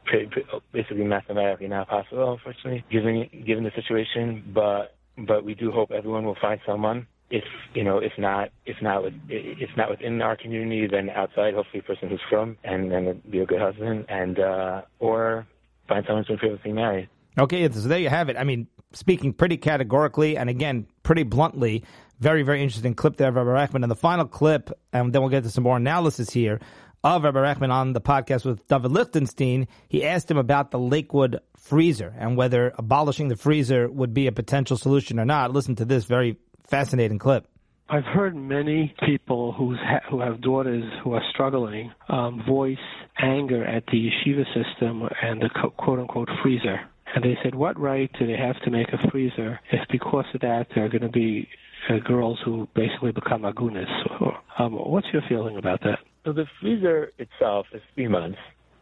pretty, 0.05 0.27
pretty, 0.27 0.47
basically 0.73 1.03
mathematically 1.03 1.67
not 1.67 1.87
possible, 1.87 2.33
unfortunately, 2.33 2.83
given 2.91 3.29
given 3.45 3.63
the 3.63 3.71
situation. 3.75 4.51
But 4.53 4.95
but 5.27 5.43
we 5.43 5.55
do 5.55 5.71
hope 5.71 5.91
everyone 5.91 6.25
will 6.25 6.37
find 6.41 6.59
someone. 6.65 7.07
If 7.29 7.43
you 7.73 7.83
know, 7.83 7.97
if 7.97 8.13
not, 8.17 8.49
if 8.65 8.77
not, 8.81 9.03
if 9.29 9.69
not 9.75 9.89
within 9.89 10.21
our 10.21 10.37
community, 10.37 10.87
then 10.89 11.09
outside. 11.09 11.53
Hopefully, 11.53 11.79
a 11.79 11.83
person 11.83 12.09
who's 12.09 12.21
frum 12.29 12.57
and 12.63 12.91
then 12.91 13.21
be 13.29 13.39
a 13.39 13.45
good 13.45 13.59
husband, 13.61 14.05
and 14.09 14.39
uh, 14.39 14.81
or 14.99 15.45
find 15.87 16.05
someone 16.07 16.25
who's 16.27 16.39
previously 16.39 16.71
married. 16.71 17.09
Okay, 17.37 17.69
so 17.71 17.87
there 17.87 17.99
you 17.99 18.09
have 18.09 18.29
it. 18.29 18.37
I 18.37 18.43
mean, 18.43 18.67
speaking 18.93 19.33
pretty 19.33 19.57
categorically 19.57 20.37
and 20.37 20.49
again, 20.49 20.87
pretty 21.03 21.23
bluntly, 21.23 21.83
very, 22.19 22.41
very 22.41 22.63
interesting 22.63 22.95
clip 22.95 23.17
there 23.17 23.29
of 23.29 23.35
Rabbi 23.35 23.49
Rachman. 23.49 23.83
And 23.83 23.91
the 23.91 23.95
final 23.95 24.25
clip, 24.25 24.71
and 24.91 25.13
then 25.13 25.21
we'll 25.21 25.29
get 25.29 25.43
to 25.43 25.49
some 25.49 25.63
more 25.63 25.77
analysis 25.77 26.31
here 26.31 26.59
of 27.03 27.23
Rabbi 27.23 27.39
Rachman 27.39 27.69
on 27.69 27.93
the 27.93 28.01
podcast 28.01 28.43
with 28.43 28.67
David 28.67 28.91
Lichtenstein. 28.91 29.67
He 29.87 30.03
asked 30.03 30.31
him 30.31 30.37
about 30.37 30.71
the 30.71 30.79
Lakewood 30.79 31.39
freezer 31.55 32.13
and 32.17 32.35
whether 32.35 32.73
abolishing 32.77 33.27
the 33.27 33.35
freezer 33.35 33.87
would 33.89 34.13
be 34.13 34.27
a 34.27 34.31
potential 34.31 34.77
solution 34.77 35.19
or 35.19 35.25
not. 35.25 35.53
Listen 35.53 35.75
to 35.75 35.85
this 35.85 36.05
very 36.05 36.37
fascinating 36.65 37.19
clip. 37.19 37.47
I've 37.89 38.03
heard 38.03 38.35
many 38.35 38.93
people 39.05 39.53
who's 39.53 39.77
ha- 39.79 40.01
who 40.09 40.19
have 40.19 40.41
daughters 40.41 40.83
who 41.03 41.13
are 41.13 41.23
struggling 41.31 41.93
um, 42.09 42.43
voice 42.45 42.77
anger 43.17 43.63
at 43.63 43.85
the 43.85 44.09
yeshiva 44.09 44.43
system 44.47 45.07
and 45.21 45.41
the 45.41 45.49
quote 45.77 45.99
unquote 45.99 46.29
freezer. 46.43 46.81
And 47.15 47.23
they 47.23 47.37
said, 47.43 47.55
what 47.55 47.79
right 47.79 48.11
do 48.19 48.27
they 48.27 48.37
have 48.37 48.59
to 48.63 48.69
make 48.69 48.87
a 48.89 49.09
freezer 49.09 49.59
if 49.71 49.79
because 49.91 50.25
of 50.33 50.41
that 50.41 50.67
there 50.75 50.85
are 50.85 50.89
going 50.89 51.01
to 51.01 51.09
be 51.09 51.47
uh, 51.89 51.97
girls 52.05 52.39
who 52.43 52.67
basically 52.75 53.11
become 53.11 53.43
agunas? 53.43 53.85
Um, 54.59 54.73
what's 54.73 55.05
your 55.13 55.21
feeling 55.29 55.57
about 55.57 55.81
that? 55.81 55.99
So 56.25 56.33
the 56.33 56.45
freezer 56.59 57.11
itself 57.19 57.67
is 57.75 57.81
three 57.93 58.07
months. 58.07 58.39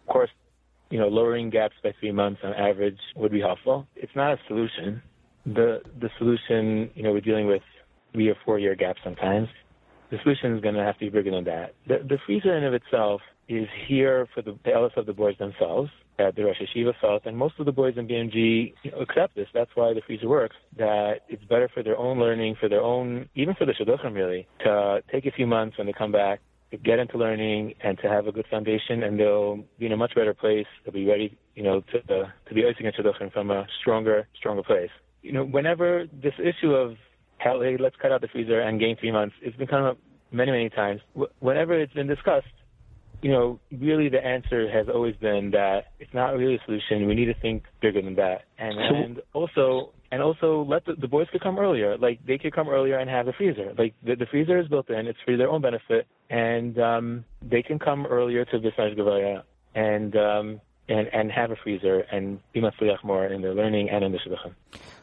Of 0.07 0.13
course, 0.13 0.29
you 0.89 0.97
know, 0.97 1.09
lowering 1.09 1.49
gaps 1.49 1.75
by 1.83 1.93
three 1.99 2.13
months 2.13 2.39
on 2.45 2.53
average 2.53 2.97
would 3.17 3.33
be 3.33 3.41
helpful. 3.41 3.85
It's 3.93 4.13
not 4.15 4.31
a 4.31 4.37
solution. 4.47 5.01
The 5.45 5.81
the 5.99 6.09
solution, 6.17 6.89
you 6.95 7.03
know, 7.03 7.11
we're 7.11 7.19
dealing 7.19 7.45
with 7.45 7.61
three 8.13 8.29
or 8.29 8.35
four 8.45 8.57
year 8.57 8.73
gaps 8.73 9.01
sometimes. 9.03 9.49
The 10.11 10.17
solution 10.23 10.55
is 10.55 10.61
going 10.61 10.75
to 10.75 10.83
have 10.83 10.97
to 10.99 11.01
be 11.01 11.09
bigger 11.09 11.31
than 11.31 11.43
that. 11.43 11.75
The, 11.87 11.97
the 12.07 12.19
freezer 12.25 12.55
in 12.57 12.63
of 12.63 12.73
itself 12.73 13.19
is 13.49 13.67
here 13.85 14.29
for 14.33 14.41
the, 14.41 14.57
the 14.63 14.71
of 14.95 15.05
the 15.05 15.13
boys 15.13 15.37
themselves 15.37 15.89
that 16.17 16.35
the 16.35 16.43
Rosh 16.43 16.57
Yeshiva 16.61 16.93
felt, 16.99 17.25
and 17.25 17.37
most 17.37 17.55
of 17.59 17.65
the 17.65 17.71
boys 17.71 17.95
in 17.97 18.07
BMG 18.07 18.73
accept 18.99 19.35
this. 19.35 19.47
That's 19.53 19.71
why 19.75 19.93
the 19.93 20.01
freezer 20.05 20.27
works. 20.27 20.55
That 20.77 21.21
it's 21.27 21.43
better 21.45 21.69
for 21.73 21.83
their 21.83 21.97
own 21.97 22.19
learning, 22.19 22.55
for 22.59 22.69
their 22.69 22.81
own, 22.81 23.29
even 23.35 23.55
for 23.55 23.65
the 23.65 23.73
shidduchim 23.73 24.13
really, 24.13 24.47
to 24.63 25.01
take 25.11 25.25
a 25.25 25.31
few 25.31 25.47
months 25.47 25.77
when 25.77 25.87
they 25.87 25.93
come 25.93 26.11
back 26.11 26.39
to 26.71 26.77
get 26.77 26.99
into 26.99 27.17
learning 27.17 27.75
and 27.83 27.97
to 27.99 28.09
have 28.09 28.27
a 28.27 28.31
good 28.31 28.47
foundation, 28.49 29.03
and 29.03 29.19
they'll 29.19 29.63
be 29.77 29.85
in 29.85 29.91
a 29.91 29.97
much 29.97 30.15
better 30.15 30.33
place. 30.33 30.65
They'll 30.83 30.93
be 30.93 31.05
ready, 31.05 31.37
you 31.55 31.63
know, 31.63 31.81
to 31.81 31.97
uh, 31.97 32.27
to 32.47 32.53
be 32.53 32.63
oising 32.63 32.91
shidduchim 32.91 33.31
from 33.31 33.51
a 33.51 33.67
stronger, 33.81 34.27
stronger 34.37 34.63
place. 34.63 34.89
You 35.21 35.33
know, 35.33 35.43
whenever 35.43 36.05
this 36.11 36.33
issue 36.39 36.73
of 36.73 36.95
hey, 37.39 37.77
let's 37.79 37.95
cut 38.01 38.11
out 38.11 38.21
the 38.21 38.27
freezer 38.27 38.59
and 38.59 38.79
gain 38.79 38.97
three 38.97 39.11
months, 39.11 39.35
it's 39.41 39.55
been 39.57 39.67
coming 39.67 39.87
up 39.87 39.97
many, 40.31 40.51
many 40.51 40.69
times. 40.69 41.01
Whenever 41.39 41.79
it's 41.79 41.93
been 41.93 42.07
discussed, 42.07 42.47
you 43.25 43.31
know, 43.31 43.59
really 43.71 44.07
the 44.07 44.23
answer 44.23 44.69
has 44.69 44.87
always 44.87 45.15
been 45.15 45.49
that 45.49 45.87
it's 45.99 46.13
not 46.13 46.37
really 46.37 46.57
a 46.57 46.63
solution. 46.63 47.07
We 47.07 47.15
need 47.15 47.25
to 47.25 47.33
think 47.33 47.63
bigger 47.81 47.99
than 47.99 48.13
that, 48.17 48.43
and 48.59 48.77
and 48.77 49.21
also 49.33 49.93
and 50.11 50.21
also 50.21 50.63
let 50.69 50.85
the, 50.85 50.93
the 50.93 51.07
boys 51.07 51.25
could 51.31 51.41
come 51.41 51.57
earlier. 51.57 51.97
Like 51.97 52.23
they 52.23 52.37
could 52.37 52.53
come 52.53 52.69
earlier 52.69 52.99
and 52.99 53.09
have 53.09 53.25
the 53.25 53.33
freezer. 53.33 53.73
Like 53.75 53.95
the, 54.03 54.15
the 54.15 54.27
freezer 54.27 54.59
is 54.59 54.67
built 54.67 54.91
in; 54.91 55.07
it's 55.07 55.17
for 55.25 55.35
their 55.37 55.49
own 55.49 55.63
benefit, 55.63 56.05
and 56.29 56.77
um, 56.77 57.25
they 57.41 57.63
can 57.63 57.79
come 57.79 58.05
earlier 58.05 58.45
to 58.45 58.59
Visnaj 58.59 58.95
Gavaya 58.95 59.41
and 59.73 60.15
um, 60.15 60.61
and 60.87 61.07
and 61.11 61.31
have 61.31 61.49
a 61.49 61.55
freezer 61.55 62.01
and 62.11 62.39
be 62.53 62.61
more 63.03 63.25
in 63.25 63.41
their 63.41 63.55
learning 63.55 63.89
and 63.89 64.03
in 64.03 64.11
the 64.11 64.19
shidduchim. 64.19 64.53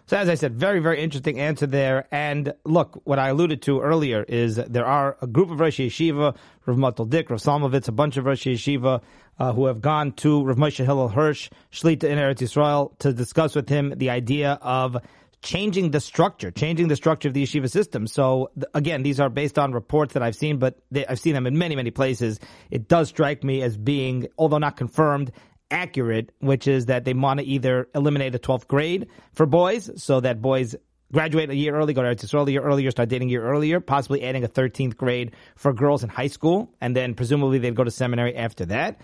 So 0.06 0.16
as 0.16 0.28
I 0.28 0.34
said, 0.34 0.54
very, 0.54 0.80
very 0.80 1.00
interesting 1.00 1.38
answer 1.38 1.66
there. 1.66 2.06
And 2.10 2.54
look, 2.64 3.00
what 3.04 3.18
I 3.18 3.28
alluded 3.28 3.62
to 3.62 3.80
earlier 3.80 4.22
is 4.24 4.56
there 4.56 4.86
are 4.86 5.16
a 5.22 5.26
group 5.26 5.50
of 5.50 5.60
Rosh 5.60 5.80
Yeshiva, 5.80 6.36
Rav 6.66 6.76
Mataldik, 6.76 7.30
Rav 7.30 7.40
Salmovitz, 7.40 7.88
a 7.88 7.92
bunch 7.92 8.16
of 8.16 8.24
Rosh 8.24 8.46
Yeshiva 8.46 9.00
uh, 9.38 9.52
who 9.52 9.66
have 9.66 9.80
gone 9.80 10.12
to 10.12 10.44
Rav 10.44 10.56
Moshe 10.56 10.84
Hillel 10.84 11.08
Hirsch, 11.08 11.50
Shlita 11.72 12.04
in 12.04 12.18
Eretz 12.18 12.38
Yisrael, 12.38 12.96
to 12.98 13.12
discuss 13.12 13.54
with 13.54 13.68
him 13.68 13.94
the 13.96 14.10
idea 14.10 14.58
of 14.60 14.96
changing 15.42 15.90
the 15.90 16.00
structure, 16.00 16.50
changing 16.50 16.88
the 16.88 16.96
structure 16.96 17.28
of 17.28 17.34
the 17.34 17.42
yeshiva 17.42 17.68
system. 17.68 18.06
So 18.06 18.50
again, 18.74 19.02
these 19.02 19.18
are 19.18 19.28
based 19.28 19.58
on 19.58 19.72
reports 19.72 20.14
that 20.14 20.22
I've 20.22 20.36
seen, 20.36 20.58
but 20.58 20.78
they, 20.90 21.04
I've 21.04 21.18
seen 21.18 21.34
them 21.34 21.46
in 21.46 21.58
many, 21.58 21.74
many 21.74 21.90
places. 21.90 22.38
It 22.70 22.88
does 22.88 23.08
strike 23.08 23.42
me 23.42 23.62
as 23.62 23.76
being, 23.76 24.28
although 24.38 24.58
not 24.58 24.76
confirmed, 24.76 25.32
accurate, 25.72 26.30
which 26.38 26.68
is 26.68 26.86
that 26.86 27.04
they 27.04 27.14
want 27.14 27.40
to 27.40 27.46
either 27.46 27.88
eliminate 27.94 28.34
a 28.34 28.38
12th 28.38 28.68
grade 28.68 29.08
for 29.32 29.46
boys 29.46 29.90
so 29.96 30.20
that 30.20 30.40
boys 30.40 30.76
graduate 31.12 31.50
a 31.50 31.54
year 31.54 31.74
early, 31.74 31.92
go 31.92 32.02
to 32.02 32.24
Israel 32.24 32.48
a 32.48 32.50
year 32.50 32.62
earlier, 32.62 32.90
start 32.90 33.08
dating 33.08 33.28
a 33.28 33.32
year 33.32 33.44
earlier, 33.44 33.80
possibly 33.80 34.22
adding 34.22 34.44
a 34.44 34.48
13th 34.48 34.96
grade 34.96 35.32
for 35.56 35.72
girls 35.72 36.02
in 36.02 36.08
high 36.08 36.26
school, 36.26 36.72
and 36.80 36.96
then 36.96 37.14
presumably 37.14 37.58
they'd 37.58 37.76
go 37.76 37.84
to 37.84 37.90
seminary 37.90 38.34
after 38.34 38.66
that. 38.66 39.00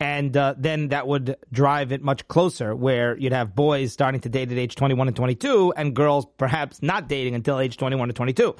And 0.00 0.36
uh, 0.36 0.54
then 0.58 0.88
that 0.88 1.06
would 1.06 1.36
drive 1.52 1.92
it 1.92 2.02
much 2.02 2.26
closer, 2.26 2.74
where 2.74 3.16
you'd 3.16 3.32
have 3.32 3.54
boys 3.54 3.92
starting 3.92 4.20
to 4.22 4.28
date 4.28 4.50
at 4.50 4.58
age 4.58 4.74
21 4.74 5.06
and 5.06 5.16
22, 5.16 5.74
and 5.76 5.94
girls 5.94 6.26
perhaps 6.36 6.82
not 6.82 7.08
dating 7.08 7.36
until 7.36 7.60
age 7.60 7.76
21 7.76 8.08
to 8.08 8.14
22. 8.14 8.56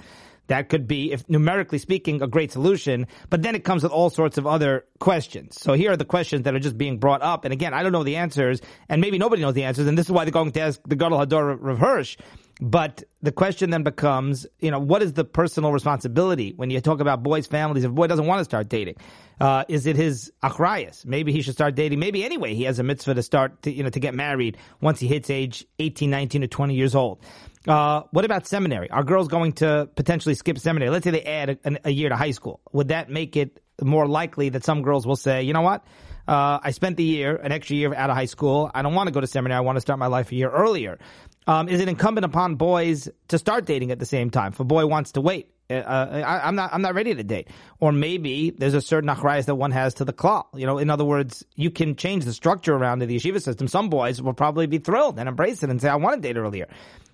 That 0.52 0.68
could 0.68 0.86
be, 0.86 1.12
if 1.12 1.26
numerically 1.30 1.78
speaking, 1.78 2.20
a 2.20 2.26
great 2.26 2.52
solution. 2.52 3.06
But 3.30 3.40
then 3.40 3.54
it 3.54 3.64
comes 3.64 3.84
with 3.84 3.90
all 3.90 4.10
sorts 4.10 4.36
of 4.36 4.46
other 4.46 4.84
questions. 5.00 5.58
So 5.58 5.72
here 5.72 5.92
are 5.92 5.96
the 5.96 6.04
questions 6.04 6.42
that 6.42 6.54
are 6.54 6.58
just 6.58 6.76
being 6.76 6.98
brought 6.98 7.22
up. 7.22 7.46
And 7.46 7.54
again, 7.54 7.72
I 7.72 7.82
don't 7.82 7.90
know 7.90 8.04
the 8.04 8.16
answers, 8.16 8.60
and 8.86 9.00
maybe 9.00 9.16
nobody 9.16 9.40
knows 9.40 9.54
the 9.54 9.64
answers. 9.64 9.86
And 9.86 9.96
this 9.96 10.04
is 10.04 10.12
why 10.12 10.26
they're 10.26 10.30
going 10.30 10.52
to 10.52 10.60
ask 10.60 10.78
the 10.86 10.94
Gadol 10.94 11.20
Hador 11.20 11.56
Rav 11.58 11.78
Hirsch. 11.78 12.18
But 12.60 13.02
the 13.22 13.32
question 13.32 13.70
then 13.70 13.82
becomes, 13.82 14.46
you 14.60 14.70
know, 14.70 14.78
what 14.78 15.02
is 15.02 15.14
the 15.14 15.24
personal 15.24 15.72
responsibility 15.72 16.52
when 16.54 16.68
you 16.68 16.82
talk 16.82 17.00
about 17.00 17.22
boys' 17.22 17.46
families? 17.46 17.84
If 17.84 17.90
a 17.90 17.94
boy 17.94 18.06
doesn't 18.06 18.26
want 18.26 18.40
to 18.40 18.44
start 18.44 18.68
dating, 18.68 18.96
uh, 19.40 19.64
is 19.68 19.86
it 19.86 19.96
his 19.96 20.32
achrayas? 20.42 21.06
Maybe 21.06 21.32
he 21.32 21.40
should 21.40 21.54
start 21.54 21.76
dating. 21.76 21.98
Maybe 21.98 22.22
anyway, 22.24 22.52
he 22.54 22.64
has 22.64 22.78
a 22.78 22.82
mitzvah 22.82 23.14
to 23.14 23.22
start, 23.22 23.62
to, 23.62 23.72
you 23.72 23.82
know, 23.82 23.88
to 23.88 24.00
get 24.00 24.14
married 24.14 24.58
once 24.82 25.00
he 25.00 25.06
hits 25.06 25.30
age 25.30 25.64
18, 25.78 26.10
19, 26.10 26.44
or 26.44 26.46
20 26.46 26.74
years 26.74 26.94
old. 26.94 27.20
Uh, 27.66 28.02
what 28.10 28.24
about 28.24 28.46
seminary? 28.46 28.90
Are 28.90 29.04
girls 29.04 29.28
going 29.28 29.52
to 29.54 29.88
potentially 29.94 30.34
skip 30.34 30.58
seminary? 30.58 30.90
Let's 30.90 31.04
say 31.04 31.10
they 31.10 31.22
add 31.22 31.58
a, 31.64 31.78
a, 31.84 31.90
year 31.90 32.08
to 32.08 32.16
high 32.16 32.32
school. 32.32 32.60
Would 32.72 32.88
that 32.88 33.08
make 33.08 33.36
it 33.36 33.60
more 33.80 34.06
likely 34.06 34.48
that 34.48 34.64
some 34.64 34.82
girls 34.82 35.06
will 35.06 35.16
say, 35.16 35.44
you 35.44 35.52
know 35.52 35.60
what? 35.60 35.84
Uh, 36.26 36.58
I 36.62 36.70
spent 36.70 36.96
the 36.96 37.04
year, 37.04 37.36
an 37.36 37.52
extra 37.52 37.76
year 37.76 37.94
out 37.94 38.10
of 38.10 38.16
high 38.16 38.26
school. 38.26 38.70
I 38.74 38.82
don't 38.82 38.94
want 38.94 39.08
to 39.08 39.12
go 39.12 39.20
to 39.20 39.26
seminary. 39.26 39.58
I 39.58 39.60
want 39.60 39.76
to 39.76 39.80
start 39.80 39.98
my 39.98 40.06
life 40.06 40.32
a 40.32 40.34
year 40.34 40.50
earlier. 40.50 40.98
um, 41.46 41.68
is 41.68 41.80
it 41.80 41.88
incumbent 41.88 42.24
upon 42.24 42.56
boys 42.56 43.08
to 43.28 43.38
start 43.38 43.64
dating 43.64 43.90
at 43.90 43.98
the 43.98 44.06
same 44.06 44.30
time? 44.30 44.52
If 44.52 44.60
a 44.60 44.64
boy 44.64 44.86
wants 44.86 45.12
to 45.12 45.20
wait, 45.20 45.50
uh, 45.70 46.22
I, 46.26 46.48
am 46.48 46.54
not 46.54 46.72
I'm 46.72 46.82
not 46.82 46.94
ready 46.94 47.14
to 47.14 47.22
date, 47.22 47.48
or 47.80 47.92
maybe 47.92 48.50
there's 48.50 48.74
a 48.74 48.80
certain 48.80 49.08
achrayas 49.08 49.46
that 49.46 49.54
one 49.54 49.70
has 49.70 49.94
to 49.94 50.04
the 50.04 50.12
klal. 50.12 50.44
You 50.54 50.66
know, 50.66 50.78
in 50.78 50.90
other 50.90 51.04
words, 51.04 51.44
you 51.54 51.70
can 51.70 51.96
change 51.96 52.24
the 52.24 52.32
structure 52.32 52.74
around 52.74 52.98
the 52.98 53.06
yeshiva 53.06 53.40
system. 53.40 53.68
Some 53.68 53.88
boys 53.88 54.20
will 54.20 54.34
probably 54.34 54.66
be 54.66 54.78
thrilled 54.78 55.18
and 55.18 55.28
embrace 55.28 55.62
it 55.62 55.70
and 55.70 55.80
say, 55.80 55.88
"I 55.88 55.96
want 55.96 56.22
to 56.22 56.28
date 56.28 56.36
earlier." 56.36 56.68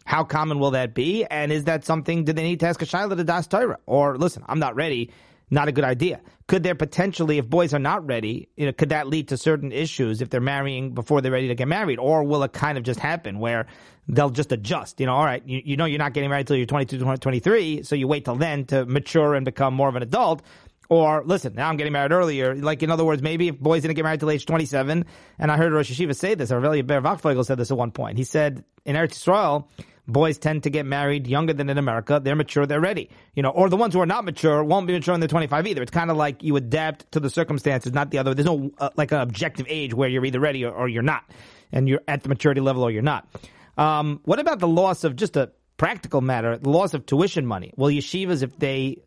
How 0.08 0.24
common 0.24 0.58
will 0.58 0.70
that 0.70 0.94
be? 0.94 1.24
And 1.26 1.52
is 1.52 1.64
that 1.64 1.84
something? 1.84 2.24
Do 2.24 2.32
they 2.32 2.42
need 2.42 2.60
to 2.60 2.66
ask 2.66 2.80
a 2.80 2.86
shaila 2.86 3.16
to 3.16 3.24
das 3.24 3.46
Torah? 3.46 3.78
Or 3.84 4.16
listen, 4.16 4.42
I'm 4.48 4.58
not 4.58 4.74
ready 4.74 5.10
not 5.50 5.68
a 5.68 5.72
good 5.72 5.84
idea. 5.84 6.20
Could 6.46 6.62
there 6.62 6.74
potentially, 6.74 7.38
if 7.38 7.48
boys 7.48 7.74
are 7.74 7.78
not 7.78 8.06
ready, 8.06 8.48
you 8.56 8.66
know, 8.66 8.72
could 8.72 8.88
that 8.90 9.06
lead 9.06 9.28
to 9.28 9.36
certain 9.36 9.72
issues 9.72 10.22
if 10.22 10.30
they're 10.30 10.40
marrying 10.40 10.94
before 10.94 11.20
they're 11.20 11.32
ready 11.32 11.48
to 11.48 11.54
get 11.54 11.68
married? 11.68 11.98
Or 11.98 12.24
will 12.24 12.42
it 12.42 12.52
kind 12.52 12.78
of 12.78 12.84
just 12.84 13.00
happen 13.00 13.38
where 13.38 13.66
they'll 14.08 14.30
just 14.30 14.52
adjust? 14.52 15.00
You 15.00 15.06
know, 15.06 15.14
all 15.14 15.24
right, 15.24 15.42
you, 15.46 15.60
you 15.64 15.76
know 15.76 15.84
you're 15.84 15.98
not 15.98 16.12
getting 16.14 16.30
married 16.30 16.42
until 16.42 16.56
you're 16.56 16.66
22, 16.66 17.16
23, 17.16 17.82
so 17.82 17.94
you 17.94 18.08
wait 18.08 18.24
till 18.24 18.36
then 18.36 18.64
to 18.66 18.86
mature 18.86 19.34
and 19.34 19.44
become 19.44 19.74
more 19.74 19.88
of 19.88 19.96
an 19.96 20.02
adult. 20.02 20.42
Or 20.90 21.22
listen, 21.24 21.54
now 21.54 21.68
I'm 21.68 21.76
getting 21.76 21.92
married 21.92 22.12
earlier. 22.12 22.54
Like 22.54 22.82
in 22.82 22.90
other 22.90 23.04
words, 23.04 23.20
maybe 23.20 23.48
if 23.48 23.58
boys 23.58 23.82
didn't 23.82 23.96
get 23.96 24.04
married 24.04 24.20
till 24.20 24.30
age 24.30 24.46
27, 24.46 25.04
and 25.38 25.52
I 25.52 25.56
heard 25.58 25.72
Rosh 25.72 25.90
Hashiva 25.90 26.16
say 26.16 26.34
this, 26.34 26.50
or 26.50 26.60
Ber 26.60 27.02
Wachtfogel 27.02 27.44
said 27.44 27.58
this 27.58 27.70
at 27.70 27.76
one 27.76 27.90
point. 27.90 28.16
He 28.16 28.24
said 28.24 28.64
in 28.86 28.96
Eretz 28.96 29.12
Yisrael, 29.12 29.66
boys 30.08 30.38
tend 30.38 30.64
to 30.64 30.70
get 30.70 30.86
married 30.86 31.26
younger 31.26 31.52
than 31.52 31.68
in 31.68 31.78
America. 31.78 32.20
They're 32.22 32.34
mature, 32.34 32.66
they're 32.66 32.80
ready. 32.80 33.10
You 33.34 33.42
know, 33.42 33.50
or 33.50 33.68
the 33.68 33.76
ones 33.76 33.94
who 33.94 34.00
are 34.00 34.06
not 34.06 34.24
mature 34.24 34.64
won't 34.64 34.86
be 34.86 34.94
mature 34.94 35.12
when 35.12 35.20
they're 35.20 35.28
25 35.28 35.66
either. 35.66 35.82
It's 35.82 35.90
kind 35.90 36.10
of 36.10 36.16
like 36.16 36.42
you 36.42 36.56
adapt 36.56 37.12
to 37.12 37.20
the 37.20 37.30
circumstances, 37.30 37.92
not 37.92 38.10
the 38.10 38.18
other. 38.18 38.34
There's 38.34 38.46
no 38.46 38.70
uh, 38.78 38.90
like 38.96 39.12
an 39.12 39.20
objective 39.20 39.66
age 39.68 39.94
where 39.94 40.08
you're 40.08 40.24
either 40.24 40.40
ready 40.40 40.64
or, 40.64 40.72
or, 40.72 40.88
you're 40.88 41.02
not, 41.02 41.24
and 41.70 41.88
you're 41.88 42.00
at 42.08 42.22
the 42.22 42.28
maturity 42.28 42.60
level 42.60 42.82
or 42.82 42.90
you're 42.90 43.02
not. 43.02 43.28
Um, 43.76 44.20
what 44.24 44.40
about 44.40 44.58
the 44.58 44.68
loss 44.68 45.04
of 45.04 45.14
just 45.14 45.36
a 45.36 45.52
practical 45.76 46.20
matter, 46.20 46.58
the 46.58 46.70
loss 46.70 46.94
of 46.94 47.06
tuition 47.06 47.46
money? 47.46 47.72
Well, 47.76 47.90
yeshivas, 47.90 48.42
if 48.42 48.58
they 48.58 49.02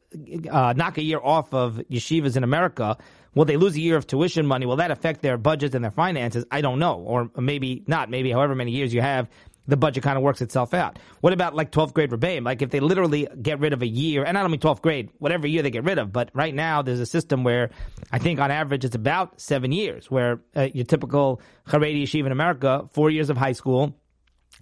uh, 0.50 0.74
knock 0.78 0.98
a 0.98 1.04
year 1.04 1.20
off 1.22 1.54
of 1.54 1.82
yeshivas 1.90 2.38
in 2.38 2.44
America, 2.44 2.98
will 3.36 3.46
they 3.46 3.58
lose 3.58 3.76
a 3.76 3.82
year 3.82 3.98
of 3.98 4.08
tuition 4.08 4.46
money? 4.46 4.66
Will 4.66 4.78
that 4.78 4.92
affect 4.92 5.22
their 5.22 5.38
budgets 5.38 5.76
and 5.76 5.84
their 5.84 5.92
finances? 5.92 6.46
I 6.52 6.62
don't 6.62 6.80
know, 6.80 6.96
or 7.00 7.30
maybe 7.38 7.84
not. 7.88 8.10
Maybe 8.10 8.32
however 8.32 8.56
many 8.56 8.72
years 8.72 8.94
you 8.94 9.02
have 9.02 9.30
the 9.68 9.78
budget 9.78 10.04
kind 10.04 10.18
of 10.18 10.24
works 10.24 10.42
itself 10.42 10.74
out. 10.74 10.98
What 11.22 11.34
about 11.34 11.56
like 11.56 11.72
12th 11.72 11.94
grade 11.94 12.10
rebbeim? 12.10 12.44
Like 12.44 12.62
if 12.62 12.72
they 12.72 12.80
literally 12.80 13.28
get 13.42 13.60
rid 13.60 13.74
of 13.74 13.82
a 13.82 13.88
year, 13.88 14.24
and 14.24 14.38
I 14.38 14.42
don't 14.42 14.52
mean 14.52 14.60
12th 14.60 14.82
grade, 14.82 15.10
whatever 15.20 15.48
year 15.48 15.62
they 15.62 15.72
get 15.72 15.84
rid 15.84 16.00
of, 16.00 16.12
but 16.12 16.30
right 16.34 16.54
now 16.54 16.82
there's 16.82 17.00
a 17.00 17.06
system 17.06 17.44
where 17.44 17.70
I 18.12 18.20
think 18.20 18.40
on 18.40 18.52
average 18.52 18.86
it's 18.86 18.96
about 18.96 19.40
seven 19.40 19.72
years, 19.72 20.10
where 20.10 20.42
uh, 20.56 20.70
your 20.74 20.86
typical 20.86 21.42
Haredi 21.68 22.04
yeshiva 22.04 22.26
in 22.26 22.32
America, 22.32 22.88
four 22.92 23.10
years 23.10 23.30
of 23.30 23.38
high 23.38 23.54
school, 23.54 23.96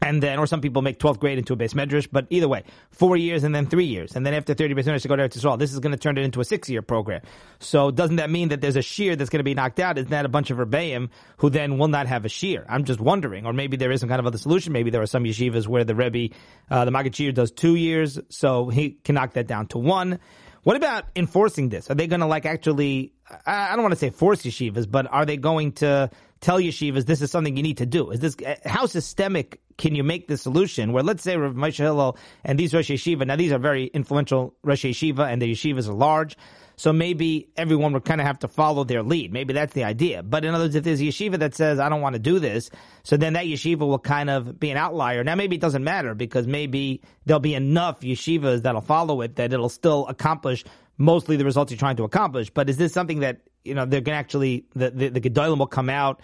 and 0.01 0.23
then, 0.23 0.39
or 0.39 0.47
some 0.47 0.61
people 0.61 0.81
make 0.81 0.99
12th 0.99 1.19
grade 1.19 1.37
into 1.37 1.53
a 1.53 1.57
beis 1.57 1.73
medrash, 1.73 2.07
but 2.11 2.25
either 2.29 2.47
way, 2.47 2.63
four 2.91 3.17
years 3.17 3.43
and 3.43 3.53
then 3.53 3.65
three 3.65 3.85
years. 3.85 4.15
And 4.15 4.25
then 4.25 4.33
after 4.33 4.53
30 4.53 4.73
beis 4.73 4.85
medrash 4.85 5.01
to 5.01 5.07
go 5.07 5.15
to 5.15 5.27
Eretz. 5.27 5.59
This 5.59 5.73
is 5.73 5.79
going 5.79 5.91
to 5.91 5.97
turn 5.97 6.17
it 6.17 6.23
into 6.23 6.39
a 6.39 6.45
six 6.45 6.69
year 6.69 6.81
program. 6.81 7.21
So 7.59 7.91
doesn't 7.91 8.17
that 8.17 8.29
mean 8.29 8.49
that 8.49 8.61
there's 8.61 8.77
a 8.77 8.81
shiur 8.81 9.17
that's 9.17 9.29
going 9.29 9.39
to 9.39 9.43
be 9.43 9.53
knocked 9.53 9.79
out? 9.79 9.97
Isn't 9.97 10.11
that 10.11 10.25
a 10.25 10.29
bunch 10.29 10.51
of 10.51 10.57
rebbeim 10.57 11.09
who 11.37 11.49
then 11.49 11.77
will 11.77 11.87
not 11.87 12.07
have 12.07 12.25
a 12.25 12.29
shiur? 12.29 12.65
I'm 12.69 12.85
just 12.85 12.99
wondering. 12.99 13.45
Or 13.45 13.53
maybe 13.53 13.77
there 13.77 13.91
is 13.91 13.99
some 13.99 14.09
kind 14.09 14.19
of 14.19 14.25
other 14.25 14.37
solution. 14.37 14.73
Maybe 14.73 14.89
there 14.89 15.01
are 15.01 15.07
some 15.07 15.23
yeshivas 15.23 15.67
where 15.67 15.83
the 15.83 15.95
Rebbe, 15.95 16.33
uh, 16.69 16.85
the 16.85 16.91
Maggid 16.91 17.35
does 17.35 17.51
two 17.51 17.75
years, 17.75 18.19
so 18.29 18.69
he 18.69 18.91
can 18.91 19.15
knock 19.15 19.33
that 19.33 19.47
down 19.47 19.67
to 19.67 19.77
one. 19.77 20.19
What 20.63 20.75
about 20.75 21.05
enforcing 21.15 21.69
this? 21.69 21.89
Are 21.89 21.95
they 21.95 22.07
going 22.07 22.19
to 22.19 22.25
like 22.25 22.45
actually, 22.45 23.13
I 23.45 23.73
don't 23.73 23.81
want 23.81 23.93
to 23.93 23.99
say 23.99 24.09
force 24.09 24.43
yeshivas, 24.43 24.89
but 24.89 25.07
are 25.11 25.25
they 25.25 25.37
going 25.37 25.73
to 25.73 26.09
tell 26.41 26.59
yeshivas 26.59 27.05
this 27.05 27.21
is 27.21 27.31
something 27.31 27.55
you 27.55 27.63
need 27.63 27.77
to 27.77 27.85
do? 27.85 28.11
Is 28.11 28.19
this, 28.19 28.35
how 28.65 28.85
systemic 28.85 29.61
can 29.79 29.95
you 29.95 30.03
make 30.03 30.27
the 30.27 30.37
solution 30.37 30.91
where 30.91 31.01
let's 31.01 31.23
say 31.23 31.37
Rav 31.37 31.55
Moshe 31.55 31.77
Hillel 31.77 32.17
and 32.43 32.59
these 32.59 32.73
Rosh 32.73 32.91
Yeshiva, 32.91 33.25
now 33.25 33.35
these 33.35 33.51
are 33.51 33.57
very 33.57 33.85
influential 33.85 34.53
Rosh 34.61 34.85
Yeshiva 34.85 35.31
and 35.31 35.41
the 35.41 35.51
yeshivas 35.51 35.89
are 35.89 35.93
large, 35.93 36.37
so 36.75 36.93
maybe 36.93 37.49
everyone 37.57 37.93
would 37.93 38.05
kind 38.05 38.21
of 38.21 38.27
have 38.27 38.39
to 38.39 38.47
follow 38.47 38.83
their 38.83 39.01
lead. 39.03 39.33
Maybe 39.33 39.53
that's 39.53 39.73
the 39.73 39.85
idea. 39.85 40.21
But 40.21 40.45
in 40.45 40.53
other 40.53 40.65
words, 40.65 40.75
if 40.75 40.83
there's 40.83 41.01
a 41.01 41.05
yeshiva 41.05 41.39
that 41.39 41.55
says, 41.55 41.79
I 41.79 41.89
don't 41.89 42.01
want 42.01 42.13
to 42.13 42.19
do 42.19 42.39
this, 42.39 42.69
so 43.03 43.17
then 43.17 43.33
that 43.33 43.45
yeshiva 43.45 43.79
will 43.79 43.99
kind 43.99 44.29
of 44.29 44.59
be 44.59 44.69
an 44.69 44.77
outlier. 44.77 45.23
Now 45.23 45.35
maybe 45.35 45.55
it 45.55 45.61
doesn't 45.61 45.83
matter 45.83 46.13
because 46.13 46.45
maybe 46.45 47.01
there'll 47.25 47.39
be 47.39 47.55
enough 47.55 48.01
yeshivas 48.01 48.61
that'll 48.63 48.81
follow 48.81 49.21
it 49.21 49.37
that 49.37 49.51
it'll 49.53 49.69
still 49.69 50.07
accomplish 50.07 50.63
mostly 50.97 51.37
the 51.37 51.45
results 51.45 51.71
you're 51.71 51.79
trying 51.79 51.95
to 51.95 52.03
accomplish. 52.03 52.49
But 52.49 52.69
is 52.69 52.77
this 52.77 52.93
something 52.93 53.21
that, 53.21 53.41
you 53.63 53.73
know, 53.73 53.85
they're 53.85 54.01
going 54.01 54.15
to 54.15 54.19
actually, 54.19 54.65
the, 54.75 54.91
the, 54.91 55.09
the 55.09 55.21
Gedolim 55.21 55.57
will 55.57 55.67
come 55.67 55.89
out 55.89 56.21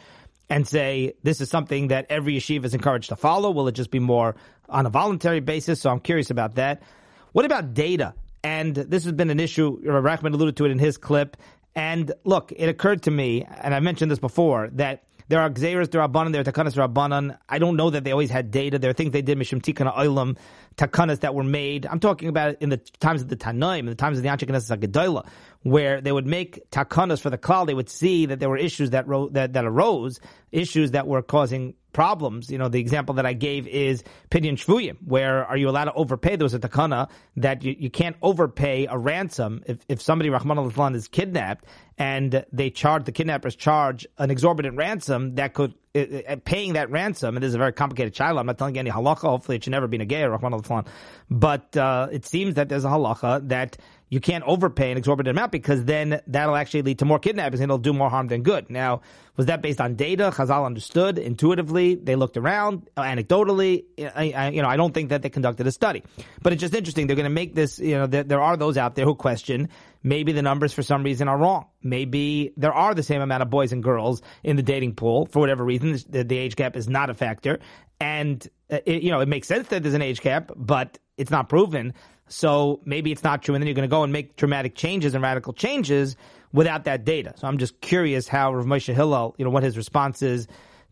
and 0.49 0.67
say 0.67 1.13
this 1.23 1.41
is 1.41 1.49
something 1.49 1.89
that 1.89 2.05
every 2.09 2.35
yeshiva 2.35 2.65
is 2.65 2.73
encouraged 2.73 3.09
to 3.09 3.15
follow? 3.15 3.51
Will 3.51 3.67
it 3.67 3.73
just 3.73 3.91
be 3.91 3.99
more 3.99 4.35
on 4.69 4.85
a 4.85 4.89
voluntary 4.89 5.39
basis? 5.39 5.81
So 5.81 5.89
I'm 5.89 5.99
curious 5.99 6.29
about 6.29 6.55
that. 6.55 6.83
What 7.31 7.45
about 7.45 7.73
data? 7.73 8.13
And 8.43 8.75
this 8.75 9.03
has 9.05 9.13
been 9.13 9.29
an 9.29 9.39
issue. 9.39 9.81
Rachman 9.81 10.33
alluded 10.33 10.57
to 10.57 10.65
it 10.65 10.71
in 10.71 10.79
his 10.79 10.97
clip. 10.97 11.37
And 11.75 12.13
look, 12.23 12.53
it 12.55 12.69
occurred 12.69 13.03
to 13.03 13.11
me, 13.11 13.43
and 13.43 13.73
I 13.75 13.79
mentioned 13.81 14.09
this 14.09 14.19
before, 14.19 14.69
that 14.73 15.03
there 15.27 15.41
are 15.41 15.49
Gzeras 15.49 15.87
Rabbanan, 15.87 16.31
there 16.31 16.41
are 16.41 16.43
Takanas 16.43 16.75
Rabbanan. 16.75 17.37
I 17.49 17.57
don't 17.57 17.75
know 17.75 17.89
that 17.89 18.03
they 18.03 18.11
always 18.11 18.29
had 18.29 18.51
data. 18.51 18.77
There 18.77 18.91
are 18.91 18.93
things 18.93 19.11
they 19.11 19.23
did, 19.23 19.37
Mishum 19.37 19.61
Tikana 19.61 19.93
Oilam, 19.95 20.37
Takanas 20.77 21.21
that 21.21 21.33
were 21.33 21.43
made. 21.43 21.85
I'm 21.85 21.99
talking 21.99 22.27
about 22.27 22.61
in 22.61 22.69
the 22.69 22.77
times 22.77 23.21
of 23.21 23.29
the 23.29 23.35
Tanaim, 23.35 23.79
in 23.79 23.85
the 23.85 23.95
times 23.95 24.17
of 24.17 24.23
the 24.23 24.29
Anshe 24.29 24.47
Knesset 24.47 24.79
Gedola, 24.79 25.25
where 25.63 26.01
they 26.01 26.11
would 26.11 26.27
make 26.27 26.69
Takanas 26.71 27.21
for 27.21 27.29
the 27.29 27.37
Klal. 27.37 27.65
They 27.65 27.73
would 27.73 27.89
see 27.89 28.25
that 28.25 28.39
there 28.39 28.49
were 28.49 28.57
issues 28.57 28.89
that, 28.91 29.07
ro- 29.07 29.29
that, 29.29 29.53
that 29.53 29.65
arose, 29.65 30.19
issues 30.51 30.91
that 30.91 31.07
were 31.07 31.21
causing 31.21 31.75
problems. 31.95 32.51
You 32.51 32.57
know, 32.57 32.67
the 32.67 32.81
example 32.81 33.15
that 33.15 33.25
I 33.25 33.31
gave 33.31 33.67
is 33.67 34.03
Pidyon 34.29 34.57
Shvuyim, 34.57 34.97
where 35.05 35.45
are 35.45 35.55
you 35.55 35.69
allowed 35.69 35.85
to 35.85 35.93
overpay? 35.93 36.35
There 36.35 36.43
was 36.43 36.53
a 36.53 36.59
takana 36.59 37.09
that 37.37 37.63
you, 37.63 37.73
you 37.79 37.89
can't 37.89 38.17
overpay 38.21 38.87
a 38.87 38.97
ransom 38.97 39.63
if, 39.65 39.77
if 39.87 40.01
somebody, 40.01 40.29
Rahman 40.29 40.57
al 40.57 40.93
is 40.93 41.07
kidnapped 41.07 41.63
and 41.97 42.45
they 42.51 42.69
charge, 42.69 43.05
the 43.05 43.13
kidnappers 43.13 43.55
charge 43.55 44.05
an 44.17 44.29
exorbitant 44.29 44.75
ransom 44.75 45.35
that 45.35 45.53
could 45.53 45.73
uh, 45.95 46.35
paying 46.43 46.73
that 46.73 46.91
ransom, 46.91 47.37
and 47.37 47.43
this 47.43 47.49
is 47.49 47.55
a 47.55 47.57
very 47.57 47.71
complicated 47.71 48.13
child. 48.13 48.37
I'm 48.37 48.45
not 48.45 48.57
telling 48.57 48.75
you 48.75 48.79
any 48.79 48.91
halacha. 48.91 49.21
Hopefully, 49.21 49.55
it 49.55 49.63
should 49.63 49.71
never 49.71 49.87
be 49.87 49.97
negay, 49.97 50.29
Rahman 50.29 50.53
al 50.53 50.85
But 51.29 51.77
uh, 51.77 52.09
it 52.11 52.25
seems 52.25 52.55
that 52.55 52.67
there's 52.67 52.83
a 52.83 52.89
halacha 52.89 53.47
that 53.47 53.77
you 54.15 54.21
can't 54.21 54.45
overpay 54.45 54.91
an 54.91 54.97
exorbitant 54.97 55.37
amount 55.37 55.51
because 55.51 55.83
then 55.83 56.21
that'll 56.27 56.55
actually 56.55 56.83
lead 56.83 56.99
to 56.99 57.05
more 57.05 57.19
kidnappings 57.19 57.59
and 57.59 57.69
it'll 57.69 57.77
do 57.77 57.91
more 57.91 58.09
harm 58.09 58.29
than 58.29 58.43
good. 58.43 58.69
Now, 58.69 59.01
was 59.35 59.47
that 59.47 59.61
based 59.61 59.81
on 59.81 59.95
data? 59.95 60.31
Chazal 60.33 60.65
understood 60.65 61.19
intuitively. 61.19 61.95
They 61.95 62.15
looked 62.15 62.37
around 62.37 62.87
anecdotally. 62.95 63.83
I, 63.99 64.31
I, 64.31 64.49
you 64.51 64.61
know, 64.61 64.69
I 64.69 64.77
don't 64.77 64.93
think 64.93 65.09
that 65.09 65.21
they 65.21 65.29
conducted 65.29 65.67
a 65.67 65.71
study, 65.73 66.01
but 66.41 66.53
it's 66.53 66.61
just 66.61 66.73
interesting. 66.73 67.07
They're 67.07 67.17
going 67.17 67.25
to 67.25 67.29
make 67.29 67.55
this. 67.55 67.77
You 67.77 67.95
know, 67.95 68.07
there, 68.07 68.23
there 68.23 68.41
are 68.41 68.55
those 68.55 68.77
out 68.77 68.95
there 68.95 69.03
who 69.03 69.15
question 69.15 69.67
maybe 70.01 70.31
the 70.31 70.41
numbers 70.41 70.71
for 70.71 70.81
some 70.81 71.03
reason 71.03 71.27
are 71.27 71.37
wrong. 71.37 71.65
Maybe 71.83 72.53
there 72.55 72.73
are 72.73 72.95
the 72.95 73.03
same 73.03 73.21
amount 73.21 73.43
of 73.43 73.49
boys 73.49 73.73
and 73.73 73.83
girls 73.83 74.21
in 74.43 74.55
the 74.55 74.63
dating 74.63 74.95
pool 74.95 75.25
for 75.25 75.41
whatever 75.41 75.65
reason. 75.65 75.99
The, 76.07 76.23
the 76.23 76.37
age 76.37 76.55
gap 76.55 76.77
is 76.77 76.87
not 76.87 77.09
a 77.09 77.13
factor, 77.13 77.59
and 77.99 78.47
uh, 78.71 78.77
it, 78.85 79.03
you 79.03 79.11
know 79.11 79.19
it 79.19 79.27
makes 79.27 79.49
sense 79.49 79.67
that 79.67 79.83
there's 79.83 79.93
an 79.93 80.01
age 80.01 80.21
gap, 80.21 80.53
but 80.55 80.99
it's 81.17 81.31
not 81.31 81.49
proven. 81.49 81.93
So 82.27 82.81
maybe 82.85 83.11
it's 83.11 83.23
not 83.23 83.43
true, 83.43 83.53
and 83.55 83.61
then 83.61 83.67
you're 83.67 83.75
going 83.75 83.87
to 83.87 83.93
go 83.93 84.03
and 84.03 84.11
make 84.11 84.35
dramatic 84.35 84.75
changes 84.75 85.13
and 85.13 85.23
radical 85.23 85.53
changes 85.53 86.15
without 86.53 86.85
that 86.85 87.05
data. 87.05 87.33
So 87.37 87.47
I'm 87.47 87.57
just 87.57 87.79
curious 87.81 88.27
how 88.27 88.53
Rav 88.53 88.65
Moshe 88.65 88.93
Hillel, 88.93 89.35
you 89.37 89.45
know, 89.45 89.51
what 89.51 89.63
his 89.63 89.77
response 89.77 90.21
is 90.21 90.47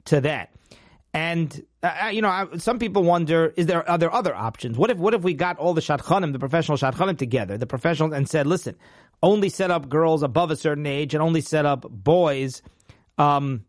to 0.06 0.22
that. 0.22 0.52
And 1.13 1.63
uh, 1.82 1.93
uh, 2.06 2.08
you 2.08 2.22
know, 2.22 2.30
I, 2.30 2.58
some 2.58 2.80
people 2.80 3.04
wonder: 3.04 3.54
Is 3.56 3.67
there 3.67 3.88
are 3.88 3.98
there 3.98 4.13
other 4.13 4.36
options? 4.36 4.78
What 4.78 4.89
if 4.89 4.98
what 4.98 5.13
if 5.13 5.22
we 5.22 5.34
got 5.34 5.58
all 5.58 5.74
the 5.74 5.82
shadchanim, 5.82 6.34
the 6.34 6.39
professional 6.39 6.78
shadchanim, 6.78 7.17
together, 7.17 7.58
the 7.58 7.67
professionals, 7.67 8.13
and 8.13 8.28
said, 8.28 8.48
"Listen, 8.48 8.76
only 9.22 9.50
set 9.50 9.69
up 9.69 9.89
girls 9.89 10.24
above 10.24 10.50
a 10.50 10.56
certain 10.56 10.88
age, 10.88 11.13
and 11.13 11.22
only 11.22 11.41
set 11.41 11.65
up 11.65 11.86
boys." 11.89 12.63
Um, 13.19 13.65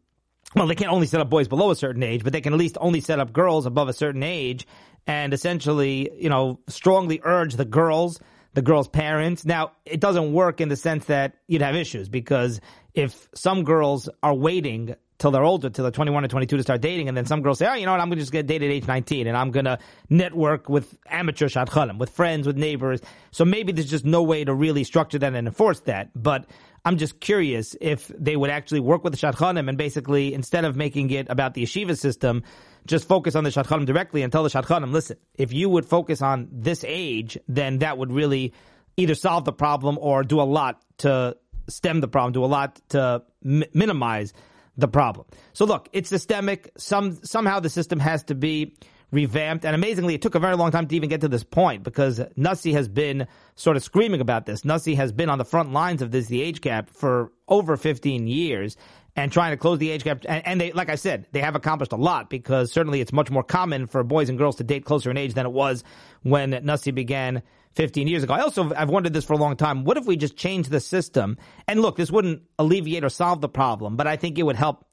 well, 0.56 0.66
they 0.66 0.74
can't 0.74 0.92
only 0.92 1.06
set 1.06 1.20
up 1.20 1.28
boys 1.28 1.48
below 1.48 1.70
a 1.70 1.76
certain 1.76 2.02
age, 2.02 2.24
but 2.24 2.32
they 2.32 2.40
can 2.40 2.52
at 2.52 2.58
least 2.58 2.78
only 2.80 3.00
set 3.00 3.20
up 3.20 3.32
girls 3.32 3.66
above 3.66 3.88
a 3.88 3.92
certain 3.92 4.22
age, 4.22 4.66
and 5.06 5.34
essentially, 5.34 6.10
you 6.18 6.28
know, 6.28 6.60
strongly 6.68 7.20
urge 7.24 7.54
the 7.54 7.64
girls, 7.64 8.20
the 8.54 8.62
girls' 8.62 8.88
parents. 8.88 9.44
Now, 9.44 9.72
it 9.84 10.00
doesn't 10.00 10.32
work 10.32 10.60
in 10.60 10.68
the 10.68 10.76
sense 10.76 11.06
that 11.06 11.34
you'd 11.46 11.62
have 11.62 11.74
issues 11.74 12.08
because 12.08 12.60
if 12.94 13.28
some 13.34 13.64
girls 13.64 14.08
are 14.22 14.34
waiting 14.34 14.94
till 15.18 15.30
they're 15.30 15.44
older, 15.44 15.70
till 15.70 15.84
they're 15.84 15.92
21 15.92 16.24
or 16.24 16.28
22 16.28 16.56
to 16.56 16.62
start 16.62 16.80
dating, 16.80 17.08
and 17.08 17.16
then 17.16 17.24
some 17.24 17.40
girls 17.42 17.58
say, 17.58 17.66
oh, 17.66 17.74
you 17.74 17.86
know 17.86 17.92
what, 17.92 18.00
I'm 18.00 18.08
going 18.08 18.18
to 18.18 18.22
just 18.22 18.32
get 18.32 18.46
dated 18.46 18.70
at 18.70 18.74
age 18.74 18.86
19, 18.86 19.26
and 19.26 19.36
I'm 19.36 19.52
going 19.52 19.64
to 19.64 19.78
network 20.10 20.68
with 20.68 20.96
amateur 21.08 21.46
shadchanim, 21.46 21.98
with 21.98 22.10
friends, 22.10 22.46
with 22.46 22.56
neighbors. 22.56 23.00
So 23.30 23.44
maybe 23.44 23.72
there's 23.72 23.90
just 23.90 24.04
no 24.04 24.22
way 24.22 24.44
to 24.44 24.52
really 24.52 24.84
structure 24.84 25.18
that 25.18 25.34
and 25.34 25.46
enforce 25.46 25.80
that. 25.80 26.10
But 26.14 26.46
I'm 26.84 26.98
just 26.98 27.20
curious 27.20 27.76
if 27.80 28.08
they 28.08 28.36
would 28.36 28.50
actually 28.50 28.80
work 28.80 29.04
with 29.04 29.12
the 29.12 29.18
shadchanim 29.18 29.68
and 29.68 29.78
basically, 29.78 30.34
instead 30.34 30.64
of 30.64 30.76
making 30.76 31.10
it 31.10 31.28
about 31.30 31.54
the 31.54 31.62
yeshiva 31.62 31.96
system, 31.98 32.42
just 32.86 33.08
focus 33.08 33.34
on 33.34 33.44
the 33.44 33.50
shadchanim 33.50 33.86
directly 33.86 34.22
and 34.22 34.32
tell 34.32 34.42
the 34.42 34.50
shadchanim, 34.50 34.92
listen, 34.92 35.16
if 35.34 35.52
you 35.52 35.68
would 35.68 35.86
focus 35.86 36.22
on 36.22 36.48
this 36.52 36.84
age, 36.86 37.38
then 37.48 37.78
that 37.78 37.98
would 37.98 38.12
really 38.12 38.52
either 38.96 39.14
solve 39.14 39.44
the 39.44 39.52
problem 39.52 39.98
or 40.00 40.22
do 40.22 40.40
a 40.40 40.42
lot 40.42 40.82
to 40.98 41.36
stem 41.68 42.00
the 42.00 42.08
problem, 42.08 42.32
do 42.32 42.44
a 42.44 42.46
lot 42.46 42.80
to 42.90 43.22
minimize 43.42 44.32
the 44.76 44.88
problem. 44.88 45.26
So 45.52 45.64
look, 45.64 45.88
it's 45.92 46.08
systemic. 46.08 46.70
Some 46.76 47.18
somehow 47.24 47.60
the 47.60 47.70
system 47.70 48.00
has 48.00 48.24
to 48.24 48.34
be 48.34 48.76
revamped. 49.14 49.64
And 49.64 49.74
amazingly, 49.74 50.14
it 50.14 50.22
took 50.22 50.34
a 50.34 50.40
very 50.40 50.56
long 50.56 50.70
time 50.70 50.86
to 50.88 50.96
even 50.96 51.08
get 51.08 51.22
to 51.22 51.28
this 51.28 51.44
point 51.44 51.82
because 51.82 52.18
NASI 52.36 52.72
has 52.72 52.88
been 52.88 53.26
sort 53.54 53.76
of 53.76 53.82
screaming 53.82 54.20
about 54.20 54.44
this. 54.44 54.62
NASI 54.62 54.96
has 54.96 55.12
been 55.12 55.30
on 55.30 55.38
the 55.38 55.44
front 55.44 55.72
lines 55.72 56.02
of 56.02 56.10
this, 56.10 56.26
the 56.26 56.42
age 56.42 56.60
gap, 56.60 56.90
for 56.90 57.32
over 57.48 57.76
15 57.76 58.26
years 58.26 58.76
and 59.16 59.30
trying 59.30 59.52
to 59.52 59.56
close 59.56 59.78
the 59.78 59.90
age 59.90 60.02
gap. 60.02 60.24
And, 60.28 60.46
and, 60.46 60.60
they, 60.60 60.72
like 60.72 60.90
I 60.90 60.96
said, 60.96 61.26
they 61.32 61.40
have 61.40 61.54
accomplished 61.54 61.92
a 61.92 61.96
lot 61.96 62.28
because 62.28 62.72
certainly 62.72 63.00
it's 63.00 63.12
much 63.12 63.30
more 63.30 63.44
common 63.44 63.86
for 63.86 64.02
boys 64.02 64.28
and 64.28 64.36
girls 64.36 64.56
to 64.56 64.64
date 64.64 64.84
closer 64.84 65.10
in 65.10 65.16
age 65.16 65.34
than 65.34 65.46
it 65.46 65.52
was 65.52 65.84
when 66.22 66.52
NASI 66.52 66.94
began 66.94 67.42
15 67.74 68.08
years 68.08 68.22
ago. 68.24 68.34
I 68.34 68.40
also, 68.40 68.72
I've 68.74 68.90
wondered 68.90 69.12
this 69.12 69.24
for 69.24 69.34
a 69.34 69.38
long 69.38 69.56
time. 69.56 69.84
What 69.84 69.96
if 69.96 70.06
we 70.06 70.16
just 70.16 70.36
change 70.36 70.68
the 70.68 70.80
system? 70.80 71.38
And 71.68 71.80
look, 71.80 71.96
this 71.96 72.10
wouldn't 72.10 72.42
alleviate 72.58 73.04
or 73.04 73.08
solve 73.08 73.40
the 73.40 73.48
problem, 73.48 73.96
but 73.96 74.06
I 74.06 74.16
think 74.16 74.38
it 74.38 74.42
would 74.42 74.56
help 74.56 74.84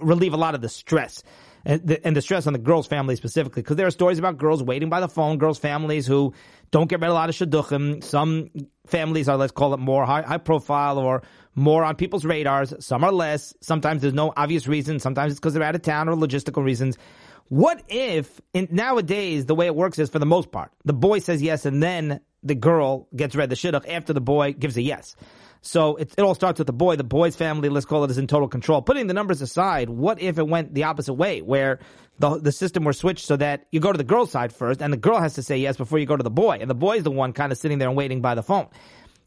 relieve 0.00 0.34
a 0.34 0.36
lot 0.36 0.54
of 0.54 0.60
the 0.60 0.68
stress 0.68 1.22
and 1.64 1.86
the, 1.86 2.06
and 2.06 2.16
the 2.16 2.22
stress 2.22 2.46
on 2.46 2.52
the 2.52 2.58
girls' 2.58 2.86
family 2.86 3.16
specifically, 3.16 3.62
because 3.62 3.76
there 3.76 3.86
are 3.86 3.90
stories 3.90 4.18
about 4.18 4.38
girls 4.38 4.62
waiting 4.62 4.88
by 4.88 5.00
the 5.00 5.08
phone, 5.08 5.38
girls' 5.38 5.58
families 5.58 6.06
who 6.06 6.34
don't 6.70 6.88
get 6.88 6.96
of 6.96 7.02
a 7.02 7.12
lot 7.12 7.28
of 7.28 7.34
shidduchim. 7.34 8.02
Some 8.02 8.50
families 8.86 9.28
are, 9.28 9.36
let's 9.36 9.52
call 9.52 9.74
it 9.74 9.78
more 9.78 10.04
high, 10.04 10.22
high 10.22 10.38
profile 10.38 10.98
or 10.98 11.22
more 11.54 11.84
on 11.84 11.96
people's 11.96 12.24
radars. 12.24 12.74
Some 12.80 13.04
are 13.04 13.12
less. 13.12 13.54
Sometimes 13.60 14.02
there's 14.02 14.14
no 14.14 14.32
obvious 14.36 14.66
reason. 14.66 14.98
Sometimes 15.00 15.32
it's 15.32 15.40
because 15.40 15.54
they're 15.54 15.62
out 15.62 15.74
of 15.74 15.82
town 15.82 16.08
or 16.08 16.16
logistical 16.16 16.64
reasons. 16.64 16.98
What 17.48 17.82
if 17.88 18.40
in, 18.52 18.68
nowadays 18.70 19.46
the 19.46 19.54
way 19.54 19.66
it 19.66 19.76
works 19.76 19.98
is 19.98 20.10
for 20.10 20.18
the 20.18 20.26
most 20.26 20.50
part, 20.50 20.72
the 20.84 20.94
boy 20.94 21.18
says 21.18 21.42
yes 21.42 21.66
and 21.66 21.82
then 21.82 22.20
the 22.42 22.54
girl 22.54 23.08
gets 23.14 23.34
read 23.34 23.50
the 23.50 23.56
shidduch 23.56 23.88
after 23.88 24.12
the 24.12 24.20
boy 24.20 24.52
gives 24.52 24.76
a 24.76 24.82
yes. 24.82 25.16
So 25.66 25.96
it, 25.96 26.12
it 26.18 26.22
all 26.22 26.34
starts 26.34 26.58
with 26.58 26.66
the 26.66 26.74
boy. 26.74 26.96
The 26.96 27.04
boy's 27.04 27.36
family, 27.36 27.70
let's 27.70 27.86
call 27.86 28.04
it, 28.04 28.10
is 28.10 28.18
in 28.18 28.26
total 28.26 28.48
control. 28.48 28.82
Putting 28.82 29.06
the 29.06 29.14
numbers 29.14 29.40
aside, 29.40 29.88
what 29.88 30.20
if 30.20 30.38
it 30.38 30.46
went 30.46 30.74
the 30.74 30.84
opposite 30.84 31.14
way, 31.14 31.40
where 31.40 31.78
the 32.18 32.38
the 32.38 32.52
system 32.52 32.84
were 32.84 32.92
switched 32.92 33.24
so 33.24 33.36
that 33.36 33.66
you 33.72 33.80
go 33.80 33.90
to 33.90 33.98
the 33.98 34.04
girl's 34.04 34.30
side 34.30 34.52
first, 34.52 34.82
and 34.82 34.92
the 34.92 34.98
girl 34.98 35.18
has 35.18 35.34
to 35.34 35.42
say 35.42 35.56
yes 35.56 35.76
before 35.76 35.98
you 35.98 36.06
go 36.06 36.16
to 36.16 36.22
the 36.22 36.30
boy, 36.30 36.58
and 36.60 36.68
the 36.68 36.74
boy's 36.74 37.02
the 37.02 37.10
one 37.10 37.32
kind 37.32 37.50
of 37.50 37.58
sitting 37.58 37.78
there 37.78 37.88
and 37.88 37.96
waiting 37.96 38.20
by 38.20 38.34
the 38.34 38.42
phone. 38.42 38.68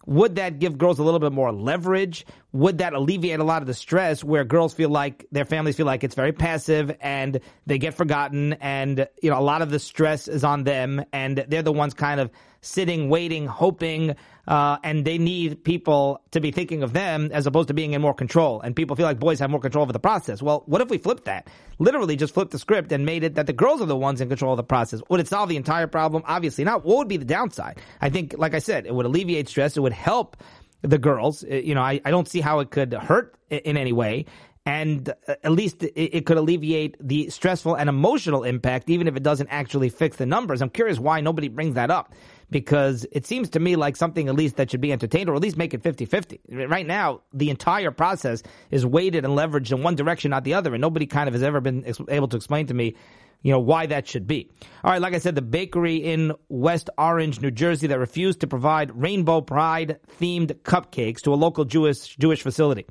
Would 0.05 0.35
that 0.35 0.59
give 0.59 0.77
girls 0.77 0.99
a 0.99 1.03
little 1.03 1.19
bit 1.19 1.33
more 1.33 1.51
leverage? 1.51 2.25
Would 2.53 2.77
that 2.77 2.93
alleviate 2.93 3.41
a 3.41 3.43
lot 3.43 3.61
of 3.61 3.67
the 3.67 3.73
stress 3.73 4.23
where 4.23 4.45
girls 4.45 4.73
feel 4.73 4.89
like 4.89 5.27
their 5.33 5.43
families 5.43 5.75
feel 5.75 5.85
like 5.85 6.05
it's 6.05 6.15
very 6.15 6.31
passive 6.31 6.95
and 7.01 7.41
they 7.65 7.77
get 7.77 7.93
forgotten 7.93 8.53
and, 8.53 9.05
you 9.21 9.29
know, 9.29 9.37
a 9.37 9.41
lot 9.41 9.61
of 9.61 9.69
the 9.69 9.79
stress 9.79 10.29
is 10.29 10.45
on 10.45 10.63
them 10.63 11.03
and 11.11 11.43
they're 11.49 11.61
the 11.61 11.73
ones 11.73 11.93
kind 11.93 12.21
of 12.21 12.31
sitting, 12.61 13.09
waiting, 13.09 13.45
hoping, 13.45 14.15
uh, 14.47 14.77
and 14.83 15.03
they 15.03 15.17
need 15.17 15.63
people 15.63 16.21
to 16.31 16.39
be 16.39 16.51
thinking 16.51 16.83
of 16.83 16.93
them 16.93 17.29
as 17.33 17.45
opposed 17.47 17.67
to 17.67 17.73
being 17.73 17.93
in 17.93 18.01
more 18.01 18.13
control. 18.13 18.61
And 18.61 18.75
people 18.75 18.95
feel 18.95 19.05
like 19.05 19.19
boys 19.19 19.39
have 19.39 19.49
more 19.49 19.59
control 19.59 19.83
over 19.83 19.93
the 19.93 19.99
process. 19.99 20.41
Well, 20.41 20.63
what 20.67 20.81
if 20.81 20.89
we 20.89 20.97
flipped 20.97 21.25
that? 21.25 21.49
Literally 21.79 22.15
just 22.15 22.33
flipped 22.33 22.51
the 22.51 22.59
script 22.59 22.91
and 22.91 23.05
made 23.05 23.23
it 23.23 23.35
that 23.35 23.47
the 23.47 23.53
girls 23.53 23.81
are 23.81 23.85
the 23.85 23.95
ones 23.95 24.21
in 24.21 24.29
control 24.29 24.53
of 24.53 24.57
the 24.57 24.63
process. 24.63 25.01
Would 25.09 25.19
it 25.19 25.27
solve 25.27 25.49
the 25.49 25.57
entire 25.57 25.87
problem? 25.87 26.23
Obviously 26.25 26.63
not. 26.63 26.85
What 26.85 26.97
would 26.97 27.07
be 27.07 27.17
the 27.17 27.25
downside? 27.25 27.79
I 28.01 28.09
think, 28.09 28.35
like 28.37 28.53
I 28.53 28.59
said, 28.59 28.85
it 28.85 28.93
would 28.93 29.05
alleviate 29.05 29.49
stress. 29.49 29.75
It 29.75 29.81
would 29.81 29.93
help 29.93 30.37
the 30.81 30.97
girls. 30.97 31.43
Uh, 31.43 31.55
you 31.55 31.75
know, 31.75 31.81
I, 31.81 31.99
I 32.05 32.11
don't 32.11 32.27
see 32.27 32.39
how 32.39 32.59
it 32.59 32.71
could 32.71 32.93
hurt 32.93 33.35
in 33.49 33.77
any 33.77 33.93
way 33.93 34.25
and 34.67 35.09
uh, 35.09 35.35
at 35.45 35.51
least 35.53 35.81
it, 35.81 36.25
could 36.25 36.35
alleviate 36.35 36.97
the 36.99 37.29
stressful 37.29 37.75
and 37.75 37.87
emotional 37.87 38.43
impact, 38.43 38.89
even 38.89 39.07
if 39.07 39.15
it 39.15 39.23
doesn't 39.23 39.47
actually 39.47 39.87
fix 39.87 40.17
the 40.17 40.25
numbers. 40.25 40.61
I'm 40.61 40.69
curious 40.69 40.99
why 40.99 41.21
nobody 41.21 41.47
brings 41.47 41.75
that 41.75 41.89
up 41.89 42.13
because 42.49 43.05
it 43.11 43.25
seems 43.25 43.49
to 43.51 43.59
me 43.59 43.75
like 43.75 43.95
something 43.95 44.27
at 44.27 44.35
least 44.35 44.55
that 44.57 44.71
should 44.71 44.81
be 44.81 44.91
entertained 44.91 45.29
or 45.29 45.35
at 45.35 45.41
least 45.41 45.57
make 45.57 45.73
it 45.73 45.83
50-50. 45.83 46.69
Right 46.69 46.87
now, 46.87 47.21
the 47.33 47.49
entire 47.49 47.91
process 47.91 48.43
is 48.71 48.85
weighted 48.85 49.25
and 49.25 49.33
leveraged 49.33 49.71
in 49.71 49.83
one 49.83 49.95
direction, 49.95 50.31
not 50.31 50.43
the 50.43 50.53
other, 50.53 50.73
and 50.73 50.81
nobody 50.81 51.05
kind 51.05 51.27
of 51.27 51.33
has 51.33 51.43
ever 51.43 51.59
been 51.59 51.85
able 52.09 52.27
to 52.29 52.37
explain 52.37 52.67
to 52.67 52.73
me 52.73 52.95
you 53.43 53.51
know 53.51 53.59
why 53.59 53.85
that 53.85 54.07
should 54.07 54.27
be. 54.27 54.49
All 54.83 54.91
right, 54.91 55.01
like 55.01 55.13
I 55.13 55.19
said, 55.19 55.35
the 55.35 55.41
bakery 55.41 55.97
in 55.97 56.33
West 56.49 56.89
Orange, 56.97 57.39
New 57.39 57.51
Jersey, 57.51 57.87
that 57.87 57.99
refused 57.99 58.41
to 58.41 58.47
provide 58.47 58.91
Rainbow 58.99 59.41
Pride 59.41 59.99
themed 60.19 60.53
cupcakes 60.61 61.21
to 61.21 61.33
a 61.33 61.35
local 61.35 61.65
Jewish 61.65 62.15
Jewish 62.17 62.41
facility. 62.41 62.85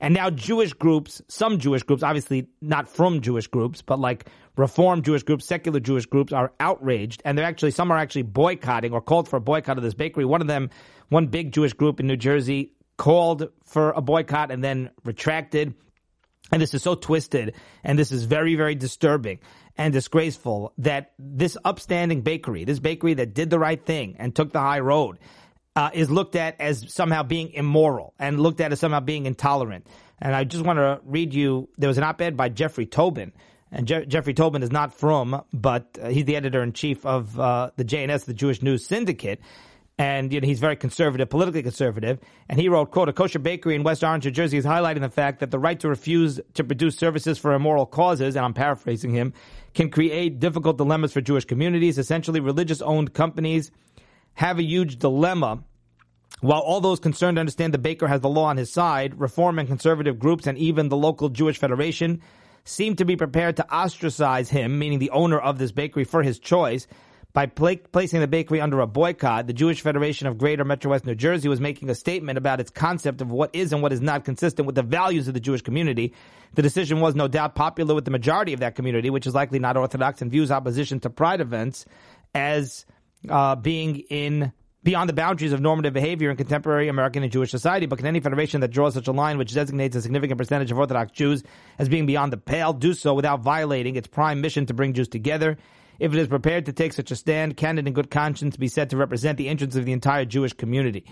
And 0.00 0.14
now 0.14 0.30
Jewish 0.30 0.72
groups, 0.72 1.20
some 1.28 1.58
Jewish 1.58 1.82
groups, 1.82 2.02
obviously 2.02 2.48
not 2.60 2.88
frum 2.88 3.20
Jewish 3.20 3.46
groups, 3.46 3.82
but 3.82 3.98
like 3.98 4.26
Reform 4.56 5.02
Jewish 5.02 5.22
groups, 5.22 5.46
secular 5.46 5.80
Jewish 5.80 6.06
groups 6.06 6.32
are 6.32 6.52
outraged, 6.58 7.22
and 7.24 7.36
they're 7.36 7.44
actually 7.44 7.70
some 7.70 7.90
are 7.90 7.98
actually 7.98 8.22
boycotting 8.22 8.92
or 8.92 9.00
called 9.00 9.28
for 9.28 9.36
a 9.36 9.40
boycott 9.40 9.76
of 9.76 9.82
this 9.82 9.94
bakery. 9.94 10.24
One 10.24 10.40
of 10.40 10.46
them, 10.46 10.70
one 11.08 11.26
big 11.26 11.52
Jewish 11.52 11.74
group 11.74 12.00
in 12.00 12.06
New 12.06 12.16
Jersey, 12.16 12.72
called 12.96 13.48
for 13.64 13.92
a 13.92 14.00
boycott 14.00 14.50
and 14.50 14.62
then 14.64 14.90
retracted. 15.04 15.74
And 16.52 16.60
this 16.60 16.74
is 16.74 16.82
so 16.82 16.94
twisted, 16.96 17.54
and 17.84 17.98
this 17.98 18.10
is 18.10 18.24
very, 18.24 18.56
very 18.56 18.74
disturbing 18.74 19.38
and 19.76 19.92
disgraceful 19.92 20.72
that 20.78 21.12
this 21.18 21.56
upstanding 21.64 22.22
bakery, 22.22 22.64
this 22.64 22.80
bakery 22.80 23.14
that 23.14 23.34
did 23.34 23.50
the 23.50 23.58
right 23.58 23.82
thing 23.82 24.16
and 24.18 24.34
took 24.34 24.52
the 24.52 24.58
high 24.58 24.80
road, 24.80 25.18
uh, 25.80 25.88
is 25.94 26.10
looked 26.10 26.36
at 26.36 26.60
as 26.60 26.92
somehow 26.92 27.22
being 27.22 27.52
immoral 27.54 28.12
and 28.18 28.38
looked 28.38 28.60
at 28.60 28.70
as 28.70 28.78
somehow 28.78 29.00
being 29.00 29.24
intolerant. 29.24 29.86
And 30.20 30.34
I 30.34 30.44
just 30.44 30.62
want 30.62 30.78
to 30.78 31.00
read 31.06 31.32
you. 31.32 31.70
There 31.78 31.88
was 31.88 31.96
an 31.96 32.04
op-ed 32.04 32.36
by 32.36 32.50
Jeffrey 32.50 32.84
Tobin. 32.84 33.32
and 33.72 33.88
Je- 33.88 34.04
Jeffrey 34.04 34.34
Tobin 34.34 34.62
is 34.62 34.70
not 34.70 34.92
frum, 34.92 35.40
but 35.54 35.98
uh, 36.02 36.10
he's 36.10 36.26
the 36.26 36.36
editor 36.36 36.62
in 36.62 36.74
chief 36.74 37.06
of 37.06 37.40
uh, 37.40 37.70
the 37.76 37.86
JNS, 37.86 38.26
the 38.26 38.34
Jewish 38.34 38.60
News 38.60 38.84
Syndicate. 38.84 39.40
And 39.96 40.30
you 40.30 40.42
know, 40.42 40.46
he's 40.46 40.60
very 40.60 40.76
conservative, 40.76 41.30
politically 41.30 41.62
conservative. 41.62 42.18
And 42.50 42.60
he 42.60 42.68
wrote, 42.68 42.90
quote, 42.90 43.08
a 43.08 43.14
kosher 43.14 43.38
bakery 43.38 43.74
in 43.74 43.82
West 43.82 44.04
Orange, 44.04 44.26
New 44.26 44.32
Jersey 44.32 44.58
is 44.58 44.66
highlighting 44.66 45.00
the 45.00 45.08
fact 45.08 45.40
that 45.40 45.50
the 45.50 45.58
right 45.58 45.80
to 45.80 45.88
refuse 45.88 46.38
to 46.54 46.62
produce 46.62 46.98
services 46.98 47.38
for 47.38 47.54
immoral 47.54 47.86
causes, 47.86 48.36
and 48.36 48.44
I'm 48.44 48.52
paraphrasing 48.52 49.14
him, 49.14 49.32
can 49.72 49.88
create 49.88 50.40
difficult 50.40 50.76
dilemmas 50.76 51.14
for 51.14 51.22
Jewish 51.22 51.46
communities. 51.46 51.96
Essentially, 51.96 52.40
religious 52.40 52.82
owned 52.82 53.14
companies 53.14 53.70
have 54.34 54.58
a 54.58 54.62
huge 54.62 54.98
dilemma. 54.98 55.64
While 56.40 56.60
all 56.60 56.80
those 56.80 57.00
concerned 57.00 57.38
understand 57.38 57.74
the 57.74 57.78
baker 57.78 58.08
has 58.08 58.22
the 58.22 58.28
law 58.28 58.44
on 58.44 58.56
his 58.56 58.72
side, 58.72 59.20
reform 59.20 59.58
and 59.58 59.68
conservative 59.68 60.18
groups 60.18 60.46
and 60.46 60.56
even 60.56 60.88
the 60.88 60.96
local 60.96 61.28
Jewish 61.28 61.58
Federation 61.58 62.22
seem 62.64 62.96
to 62.96 63.04
be 63.04 63.16
prepared 63.16 63.56
to 63.56 63.70
ostracize 63.70 64.48
him, 64.48 64.78
meaning 64.78 64.98
the 64.98 65.10
owner 65.10 65.38
of 65.38 65.58
this 65.58 65.72
bakery, 65.72 66.04
for 66.04 66.22
his 66.22 66.38
choice. 66.38 66.86
By 67.32 67.46
pla- 67.46 67.76
placing 67.92 68.20
the 68.20 68.26
bakery 68.26 68.60
under 68.60 68.80
a 68.80 68.86
boycott, 68.86 69.46
the 69.46 69.52
Jewish 69.52 69.82
Federation 69.82 70.26
of 70.26 70.36
Greater 70.36 70.64
Metro 70.64 70.90
West 70.90 71.06
New 71.06 71.14
Jersey 71.14 71.48
was 71.48 71.60
making 71.60 71.88
a 71.88 71.94
statement 71.94 72.38
about 72.38 72.58
its 72.58 72.70
concept 72.70 73.20
of 73.20 73.30
what 73.30 73.50
is 73.54 73.72
and 73.72 73.82
what 73.82 73.92
is 73.92 74.00
not 74.00 74.24
consistent 74.24 74.66
with 74.66 74.74
the 74.74 74.82
values 74.82 75.28
of 75.28 75.34
the 75.34 75.40
Jewish 75.40 75.62
community. 75.62 76.12
The 76.54 76.62
decision 76.62 77.00
was 77.00 77.14
no 77.14 77.28
doubt 77.28 77.54
popular 77.54 77.94
with 77.94 78.04
the 78.04 78.10
majority 78.10 78.52
of 78.52 78.60
that 78.60 78.74
community, 78.74 79.10
which 79.10 79.28
is 79.28 79.34
likely 79.34 79.60
not 79.60 79.76
Orthodox 79.76 80.22
and 80.22 80.30
views 80.30 80.50
opposition 80.50 80.98
to 81.00 81.10
pride 81.10 81.40
events 81.40 81.86
as 82.34 82.84
uh, 83.28 83.54
being 83.54 83.96
in 84.10 84.52
beyond 84.82 85.08
the 85.08 85.14
boundaries 85.14 85.52
of 85.52 85.60
normative 85.60 85.92
behavior 85.92 86.30
in 86.30 86.36
contemporary 86.36 86.88
American 86.88 87.22
and 87.22 87.30
Jewish 87.30 87.50
society, 87.50 87.86
but 87.86 87.98
can 87.98 88.06
any 88.06 88.20
federation 88.20 88.60
that 88.62 88.70
draws 88.70 88.94
such 88.94 89.08
a 89.08 89.12
line 89.12 89.36
which 89.36 89.52
designates 89.52 89.96
a 89.96 90.02
significant 90.02 90.38
percentage 90.38 90.70
of 90.70 90.78
Orthodox 90.78 91.12
Jews 91.12 91.42
as 91.78 91.88
being 91.88 92.06
beyond 92.06 92.32
the 92.32 92.38
pale 92.38 92.72
do 92.72 92.94
so 92.94 93.14
without 93.14 93.40
violating 93.40 93.96
its 93.96 94.08
prime 94.08 94.40
mission 94.40 94.66
to 94.66 94.74
bring 94.74 94.94
Jews 94.94 95.08
together? 95.08 95.58
If 95.98 96.14
it 96.14 96.18
is 96.18 96.28
prepared 96.28 96.66
to 96.66 96.72
take 96.72 96.94
such 96.94 97.10
a 97.10 97.16
stand, 97.16 97.58
can 97.58 97.78
it 97.78 97.86
in 97.86 97.92
good 97.92 98.10
conscience 98.10 98.56
be 98.56 98.68
said 98.68 98.90
to 98.90 98.96
represent 98.96 99.36
the 99.36 99.48
interests 99.48 99.76
of 99.76 99.84
the 99.84 99.92
entire 99.92 100.24
Jewish 100.24 100.54
community? 100.54 101.04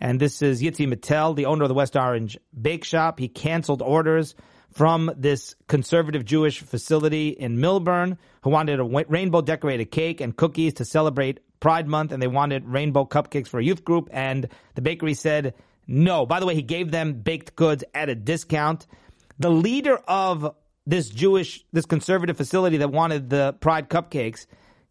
And 0.00 0.18
this 0.18 0.40
is 0.40 0.62
Yitzi 0.62 0.90
Mattel, 0.90 1.36
the 1.36 1.44
owner 1.44 1.64
of 1.64 1.68
the 1.68 1.74
West 1.74 1.94
Orange 1.94 2.38
Bake 2.58 2.84
Shop. 2.84 3.18
He 3.18 3.28
canceled 3.28 3.82
orders 3.82 4.34
from 4.72 5.10
this 5.16 5.54
conservative 5.68 6.24
Jewish 6.24 6.60
facility 6.60 7.28
in 7.28 7.58
Millburn 7.58 8.18
who 8.42 8.50
wanted 8.50 8.80
a 8.80 8.84
rainbow 8.84 9.40
decorated 9.40 9.86
cake 9.86 10.20
and 10.20 10.36
cookies 10.36 10.74
to 10.74 10.84
celebrate 10.84 11.40
Pride 11.60 11.88
Month 11.88 12.12
and 12.12 12.22
they 12.22 12.28
wanted 12.28 12.66
rainbow 12.66 13.04
cupcakes 13.04 13.48
for 13.48 13.60
a 13.60 13.64
youth 13.64 13.84
group. 13.84 14.08
And 14.12 14.48
the 14.74 14.82
bakery 14.82 15.14
said 15.14 15.54
no. 15.86 16.24
By 16.24 16.40
the 16.40 16.46
way, 16.46 16.54
he 16.54 16.62
gave 16.62 16.90
them 16.90 17.14
baked 17.14 17.56
goods 17.56 17.84
at 17.94 18.08
a 18.08 18.14
discount. 18.14 18.86
The 19.38 19.50
leader 19.50 19.96
of 20.08 20.54
this 20.86 21.08
Jewish, 21.08 21.64
this 21.72 21.86
conservative 21.86 22.36
facility 22.36 22.78
that 22.78 22.90
wanted 22.90 23.28
the 23.28 23.54
Pride 23.60 23.88
cupcakes 23.88 24.46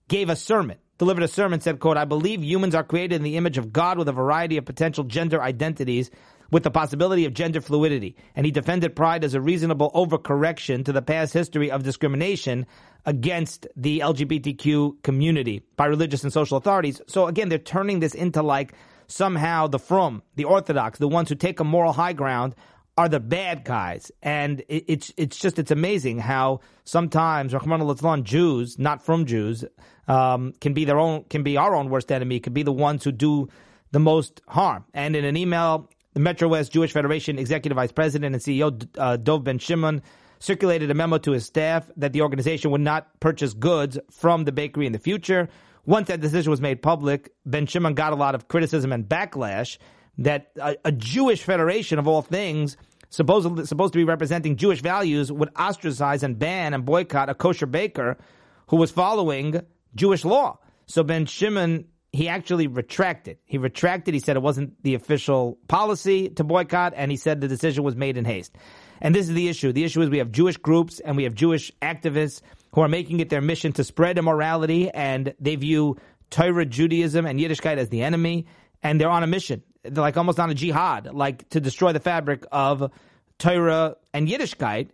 gave 0.08 0.30
a 0.30 0.36
sermon, 0.36 0.78
delivered 0.98 1.24
a 1.24 1.28
sermon, 1.28 1.62
said, 1.62 1.80
quote, 1.80 1.98
I 1.98 2.06
believe 2.06 2.44
humans 2.44 2.76
are 2.76 2.84
created 2.84 3.16
in 3.16 3.24
the 3.24 3.38
image 3.38 3.58
of 3.58 3.72
God 3.72 3.98
with 3.98 4.08
a 4.08 4.14
variety 4.14 4.58
of 4.58 4.66
potential 4.66 5.04
gender 5.04 5.42
identities 5.42 6.12
with 6.52 6.64
the 6.64 6.72
possibility 6.72 7.26
of 7.26 7.34
gender 7.34 7.62
fluidity. 7.62 8.16
And 8.36 8.46
he 8.46 8.52
defended 8.52 8.96
Pride 8.96 9.24
as 9.24 9.34
a 9.34 9.42
reasonable 9.42 9.92
overcorrection 9.92 10.86
to 10.86 10.92
the 10.92 11.02
past 11.02 11.34
history 11.34 11.72
of 11.72 11.84
discrimination 11.84 12.66
against 13.06 13.68
the 13.76 14.00
LGBTQ 14.00 15.04
community 15.04 15.64
by 15.76 15.86
religious 15.86 16.24
and 16.24 16.34
social 16.34 16.58
authorities. 16.58 17.02
So 17.08 17.28
again, 17.28 17.50
they're 17.50 17.58
turning 17.58 18.00
this 18.00 18.14
into 18.14 18.42
like 18.42 18.74
somehow 19.08 19.68
the 19.68 19.80
frum, 19.80 20.22
the 20.36 20.46
orthodox, 20.46 21.00
the 21.00 21.08
ones 21.08 21.30
who 21.30 21.36
take 21.36 21.60
a 21.60 21.64
moral 21.64 21.94
high 21.94 22.14
ground 22.14 22.56
are 22.98 23.08
the 23.08 23.20
bad 23.20 23.64
guys. 23.64 24.12
And 24.22 24.62
it's 24.68 25.14
it's 25.16 25.40
just 25.40 25.58
it's 25.58 25.72
amazing 25.72 26.20
how 26.20 26.60
sometimes 26.84 27.54
Rahman 27.54 27.82
al 27.82 28.22
Jews, 28.22 28.78
not 28.78 29.02
frum 29.02 29.26
Jews, 29.26 29.64
um, 30.08 30.54
can 30.60 30.74
be 30.74 30.84
their 30.84 31.00
own 31.00 31.24
can 31.30 31.44
be 31.44 31.56
our 31.56 31.76
own 31.76 31.90
worst 31.90 32.12
enemy, 32.12 32.42
can 32.42 32.54
be 32.54 32.64
the 32.64 32.74
ones 32.74 33.06
who 33.06 33.14
do 33.14 33.48
the 33.92 34.00
most 34.00 34.42
harm. 34.48 34.84
And 34.94 35.16
in 35.16 35.24
an 35.24 35.38
email, 35.38 35.90
the 36.20 36.24
Metro 36.24 36.50
West 36.50 36.74
Jewish 36.74 36.92
Federation 36.92 37.40
Executive 37.40 37.78
Vice 37.78 37.94
President 37.94 38.36
and 38.36 38.44
CEO 38.44 38.86
uh, 38.98 39.16
Dov 39.16 39.46
Ben 39.46 39.58
Shimon 39.58 40.02
circulated 40.40 40.92
a 40.92 40.94
memo 40.94 41.18
to 41.20 41.32
his 41.32 41.46
staff 41.46 41.90
that 41.96 42.12
the 42.12 42.24
organization 42.24 42.72
would 42.72 42.82
not 42.82 43.08
purchase 43.22 43.54
goods 43.54 43.98
from 44.12 44.44
the 44.44 44.52
bakery 44.52 44.86
in 44.86 44.92
the 44.92 45.00
future. 45.00 45.48
Once 45.86 46.10
that 46.10 46.20
decision 46.20 46.50
was 46.52 46.60
made 46.60 46.82
public, 46.82 47.32
Ben 47.46 47.66
Shimon 47.66 47.94
got 47.94 48.12
a 48.12 48.18
lot 48.18 48.36
of 48.36 48.50
criticism 48.50 48.92
and 48.92 49.06
backlash 49.06 49.78
that 50.18 50.52
a, 50.62 50.76
a 50.84 50.92
Jewish 50.92 51.42
federation 51.42 52.00
of 52.00 52.06
all 52.06 52.22
things 52.22 52.76
supposedly 53.10 53.66
supposed 53.66 53.94
to 53.94 54.00
be 54.00 54.04
representing 54.04 54.58
Jewish 54.58 54.82
values 54.82 55.32
would 55.32 55.56
ostracize 55.56 56.22
and 56.22 56.38
ban 56.38 56.74
and 56.74 56.84
boycott 56.84 57.30
a 57.30 57.34
kosher 57.34 57.66
baker 57.66 58.18
who 58.68 58.76
was 58.76 58.92
following 58.92 59.62
Jewish 59.96 60.26
law. 60.26 60.60
So 60.86 61.02
Ben 61.02 61.28
Shimon 61.28 61.86
he 62.12 62.28
actually 62.28 62.68
retracted. 62.68 63.38
He 63.46 63.58
retracted. 63.58 64.14
He 64.14 64.20
said 64.20 64.36
it 64.36 64.42
wasn't 64.42 64.82
the 64.84 64.96
official 64.96 65.58
policy 65.68 66.30
to 66.30 66.44
boycott, 66.44 66.94
and 66.96 67.12
he 67.12 67.18
said 67.18 67.42
the 67.42 67.48
decision 67.48 67.84
was 67.84 67.96
made 67.96 68.18
in 68.18 68.26
haste. 68.26 68.56
And 69.02 69.14
this 69.14 69.30
is 69.30 69.36
the 69.36 69.48
issue. 69.48 69.72
The 69.72 69.84
issue 69.84 70.02
is 70.02 70.10
we 70.10 70.18
have 70.18 70.32
Jewish 70.32 70.58
groups 70.58 71.00
and 71.00 71.16
we 71.16 71.24
have 71.24 71.34
Jewish 71.34 71.72
activists 71.82 72.42
who 72.74 72.82
are 72.82 72.88
making 72.88 73.20
it 73.20 73.30
their 73.30 73.42
mission 73.42 73.72
to 73.74 73.84
spread 73.84 74.18
immorality, 74.18 74.90
and 74.90 75.34
they 75.40 75.56
view 75.56 75.98
Torah, 76.30 76.66
Judaism, 76.66 77.26
and 77.26 77.40
Yiddishkeit 77.40 77.78
as 77.78 77.90
the 77.90 78.04
enemy, 78.04 78.48
and 78.84 79.00
they're 79.00 79.10
on 79.10 79.24
a 79.24 79.28
mission. 79.28 79.64
They're 79.84 80.04
like 80.04 80.18
almost 80.18 80.40
on 80.40 80.50
a 80.50 80.54
jihad, 80.54 81.14
like 81.14 81.50
to 81.50 81.60
destroy 81.60 81.94
the 81.94 82.00
fabric 82.00 82.46
of 82.52 82.92
Torah 83.38 83.96
and 84.14 84.28
Yiddishkeit 84.28 84.90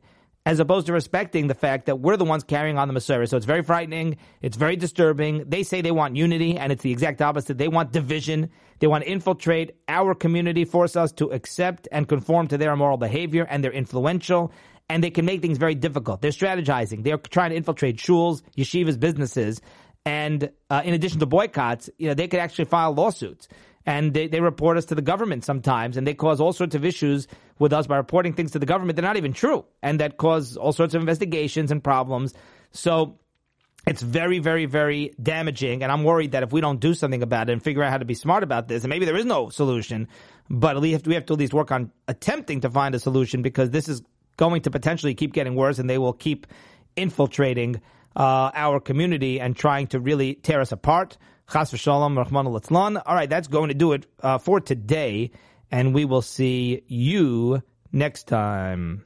as 0.45 0.60
opposed 0.60 0.86
to 0.88 0.93
respecting 0.93 1.47
the 1.47 1.55
fact 1.55 1.88
that 1.88 1.99
we're 1.99 2.17
the 2.17 2.25
ones 2.25 2.43
carrying 2.43 2.77
on 2.77 2.88
the 2.88 2.93
mesorah. 2.93 3.27
So 3.27 3.36
it's 3.36 3.47
very 3.47 3.63
frightening. 3.63 4.17
It's 4.41 4.58
very 4.58 4.75
disturbing. 4.75 5.45
They 5.49 5.63
say 5.63 5.81
they 5.81 5.91
want 5.91 6.15
unity, 6.15 6.58
and 6.58 6.71
it's 6.71 6.84
the 6.84 6.91
exact 6.91 7.21
opposite. 7.21 7.58
They 7.58 7.67
want 7.67 7.91
division. 7.91 8.51
They 8.79 8.88
want 8.88 9.03
to 9.03 9.10
infiltrate 9.10 9.75
our 9.88 10.13
community, 10.13 10.65
force 10.65 10.95
us 10.95 11.12
to 11.13 11.31
accept 11.31 11.88
and 11.91 12.08
conform 12.08 12.47
to 12.49 12.58
their 12.58 12.73
immoral 12.73 12.97
behavior, 12.97 13.47
and 13.49 13.63
they're 13.63 13.71
influential, 13.71 14.51
and 14.88 15.03
they 15.03 15.10
can 15.10 15.25
make 15.25 15.41
things 15.41 15.58
very 15.58 15.75
difficult. 15.75 16.21
They're 16.21 16.31
strategizing. 16.31 17.03
They're 17.03 17.17
trying 17.17 17.49
to 17.49 17.55
infiltrate 17.55 17.97
shuls, 17.97 18.43
yeshivas, 18.55 18.99
businesses, 18.99 19.62
and 20.05 20.51
uh, 20.69 20.84
in 20.86 20.93
addition 20.93 21.19
to 21.19 21.25
boycotts, 21.25 21.89
you 21.97 22.08
know, 22.08 22.13
they 22.13 22.27
could 22.27 22.39
actually 22.39 22.65
file 22.65 22.93
lawsuits 22.93 23.47
and 23.86 24.13
they, 24.13 24.28
they 24.28 24.41
report 24.41 24.78
us 24.78 24.86
to 24.86 24.95
the 24.95 25.02
government 25.02 25.43
sometimes, 25.43 25.98
and 25.98 26.08
they 26.08 26.13
cause 26.13 26.41
all 26.41 26.54
sorts 26.54 26.76
of 26.76 26.84
issues 26.84 27.28
with 27.60 27.71
us 27.71 27.88
by 27.88 27.98
reporting 27.98 28.34
things 28.34 28.52
to 28.52 28.60
the 28.60 28.65
government. 28.65 28.95
They're 28.95 29.06
not 29.06 29.17
even 29.17 29.34
true, 29.34 29.65
and 29.82 30.00
that 30.00 30.17
cause 30.17 30.58
all 30.58 30.74
sorts 30.74 30.93
of 30.95 31.02
investigations 31.02 31.71
and 31.71 31.84
problems. 31.84 32.34
So 32.71 33.19
it's 33.88 34.02
very, 34.02 34.39
very, 34.39 34.65
very 34.65 35.13
damaging, 35.21 35.84
and 35.84 35.91
I'm 35.91 36.04
worried 36.04 36.32
that 36.32 36.43
if 36.43 36.52
we 36.52 36.62
don't 36.62 36.80
do 36.80 36.93
something 36.93 37.21
about 37.21 37.50
it 37.50 37.54
and 37.54 37.63
figure 37.63 37.84
out 37.84 37.91
how 37.91 38.00
to 38.00 38.06
be 38.06 38.15
smart 38.15 38.43
about 38.43 38.67
this, 38.67 38.84
and 38.84 38.89
maybe 38.89 39.06
there 39.06 39.17
is 39.17 39.26
no 39.26 39.50
solution, 39.50 40.08
but 40.50 40.76
have 40.84 41.04
to, 41.04 41.10
we 41.10 41.15
have 41.15 41.26
to 41.28 41.34
at 41.34 41.39
least 41.39 41.54
work 41.54 41.71
on 41.71 41.91
attempting 42.08 42.62
to 42.62 42.69
find 42.69 42.95
a 42.95 43.00
solution 43.00 43.43
because 43.43 43.69
this 43.69 43.88
is 43.88 44.02
going 44.38 44.63
to 44.63 44.71
potentially 44.71 45.13
keep 45.13 45.34
getting 45.34 45.56
worse, 45.56 45.78
and 45.78 45.88
they 45.89 46.00
will 46.00 46.13
keep 46.13 46.48
infiltrating 46.95 47.82
uh, 48.15 48.50
our 48.54 48.80
community 48.80 49.39
and 49.39 49.56
trying 49.56 49.88
to 49.88 50.00
really 50.00 50.34
tear 50.36 50.62
us 50.62 50.71
apart. 50.71 51.17
Chas 51.51 51.71
v'shalom, 51.71 52.17
Rahman 52.17 52.47
al 52.47 52.97
All 53.05 53.15
right, 53.15 53.29
that's 53.29 53.47
going 53.47 53.69
to 53.69 53.75
do 53.75 53.93
it 53.93 54.05
uh, 54.21 54.38
for 54.38 54.60
today, 54.60 55.31
and 55.71 55.93
we 55.93 56.05
will 56.05 56.21
see 56.21 56.84
you 56.88 57.62
next 57.91 58.27
time. 58.27 59.05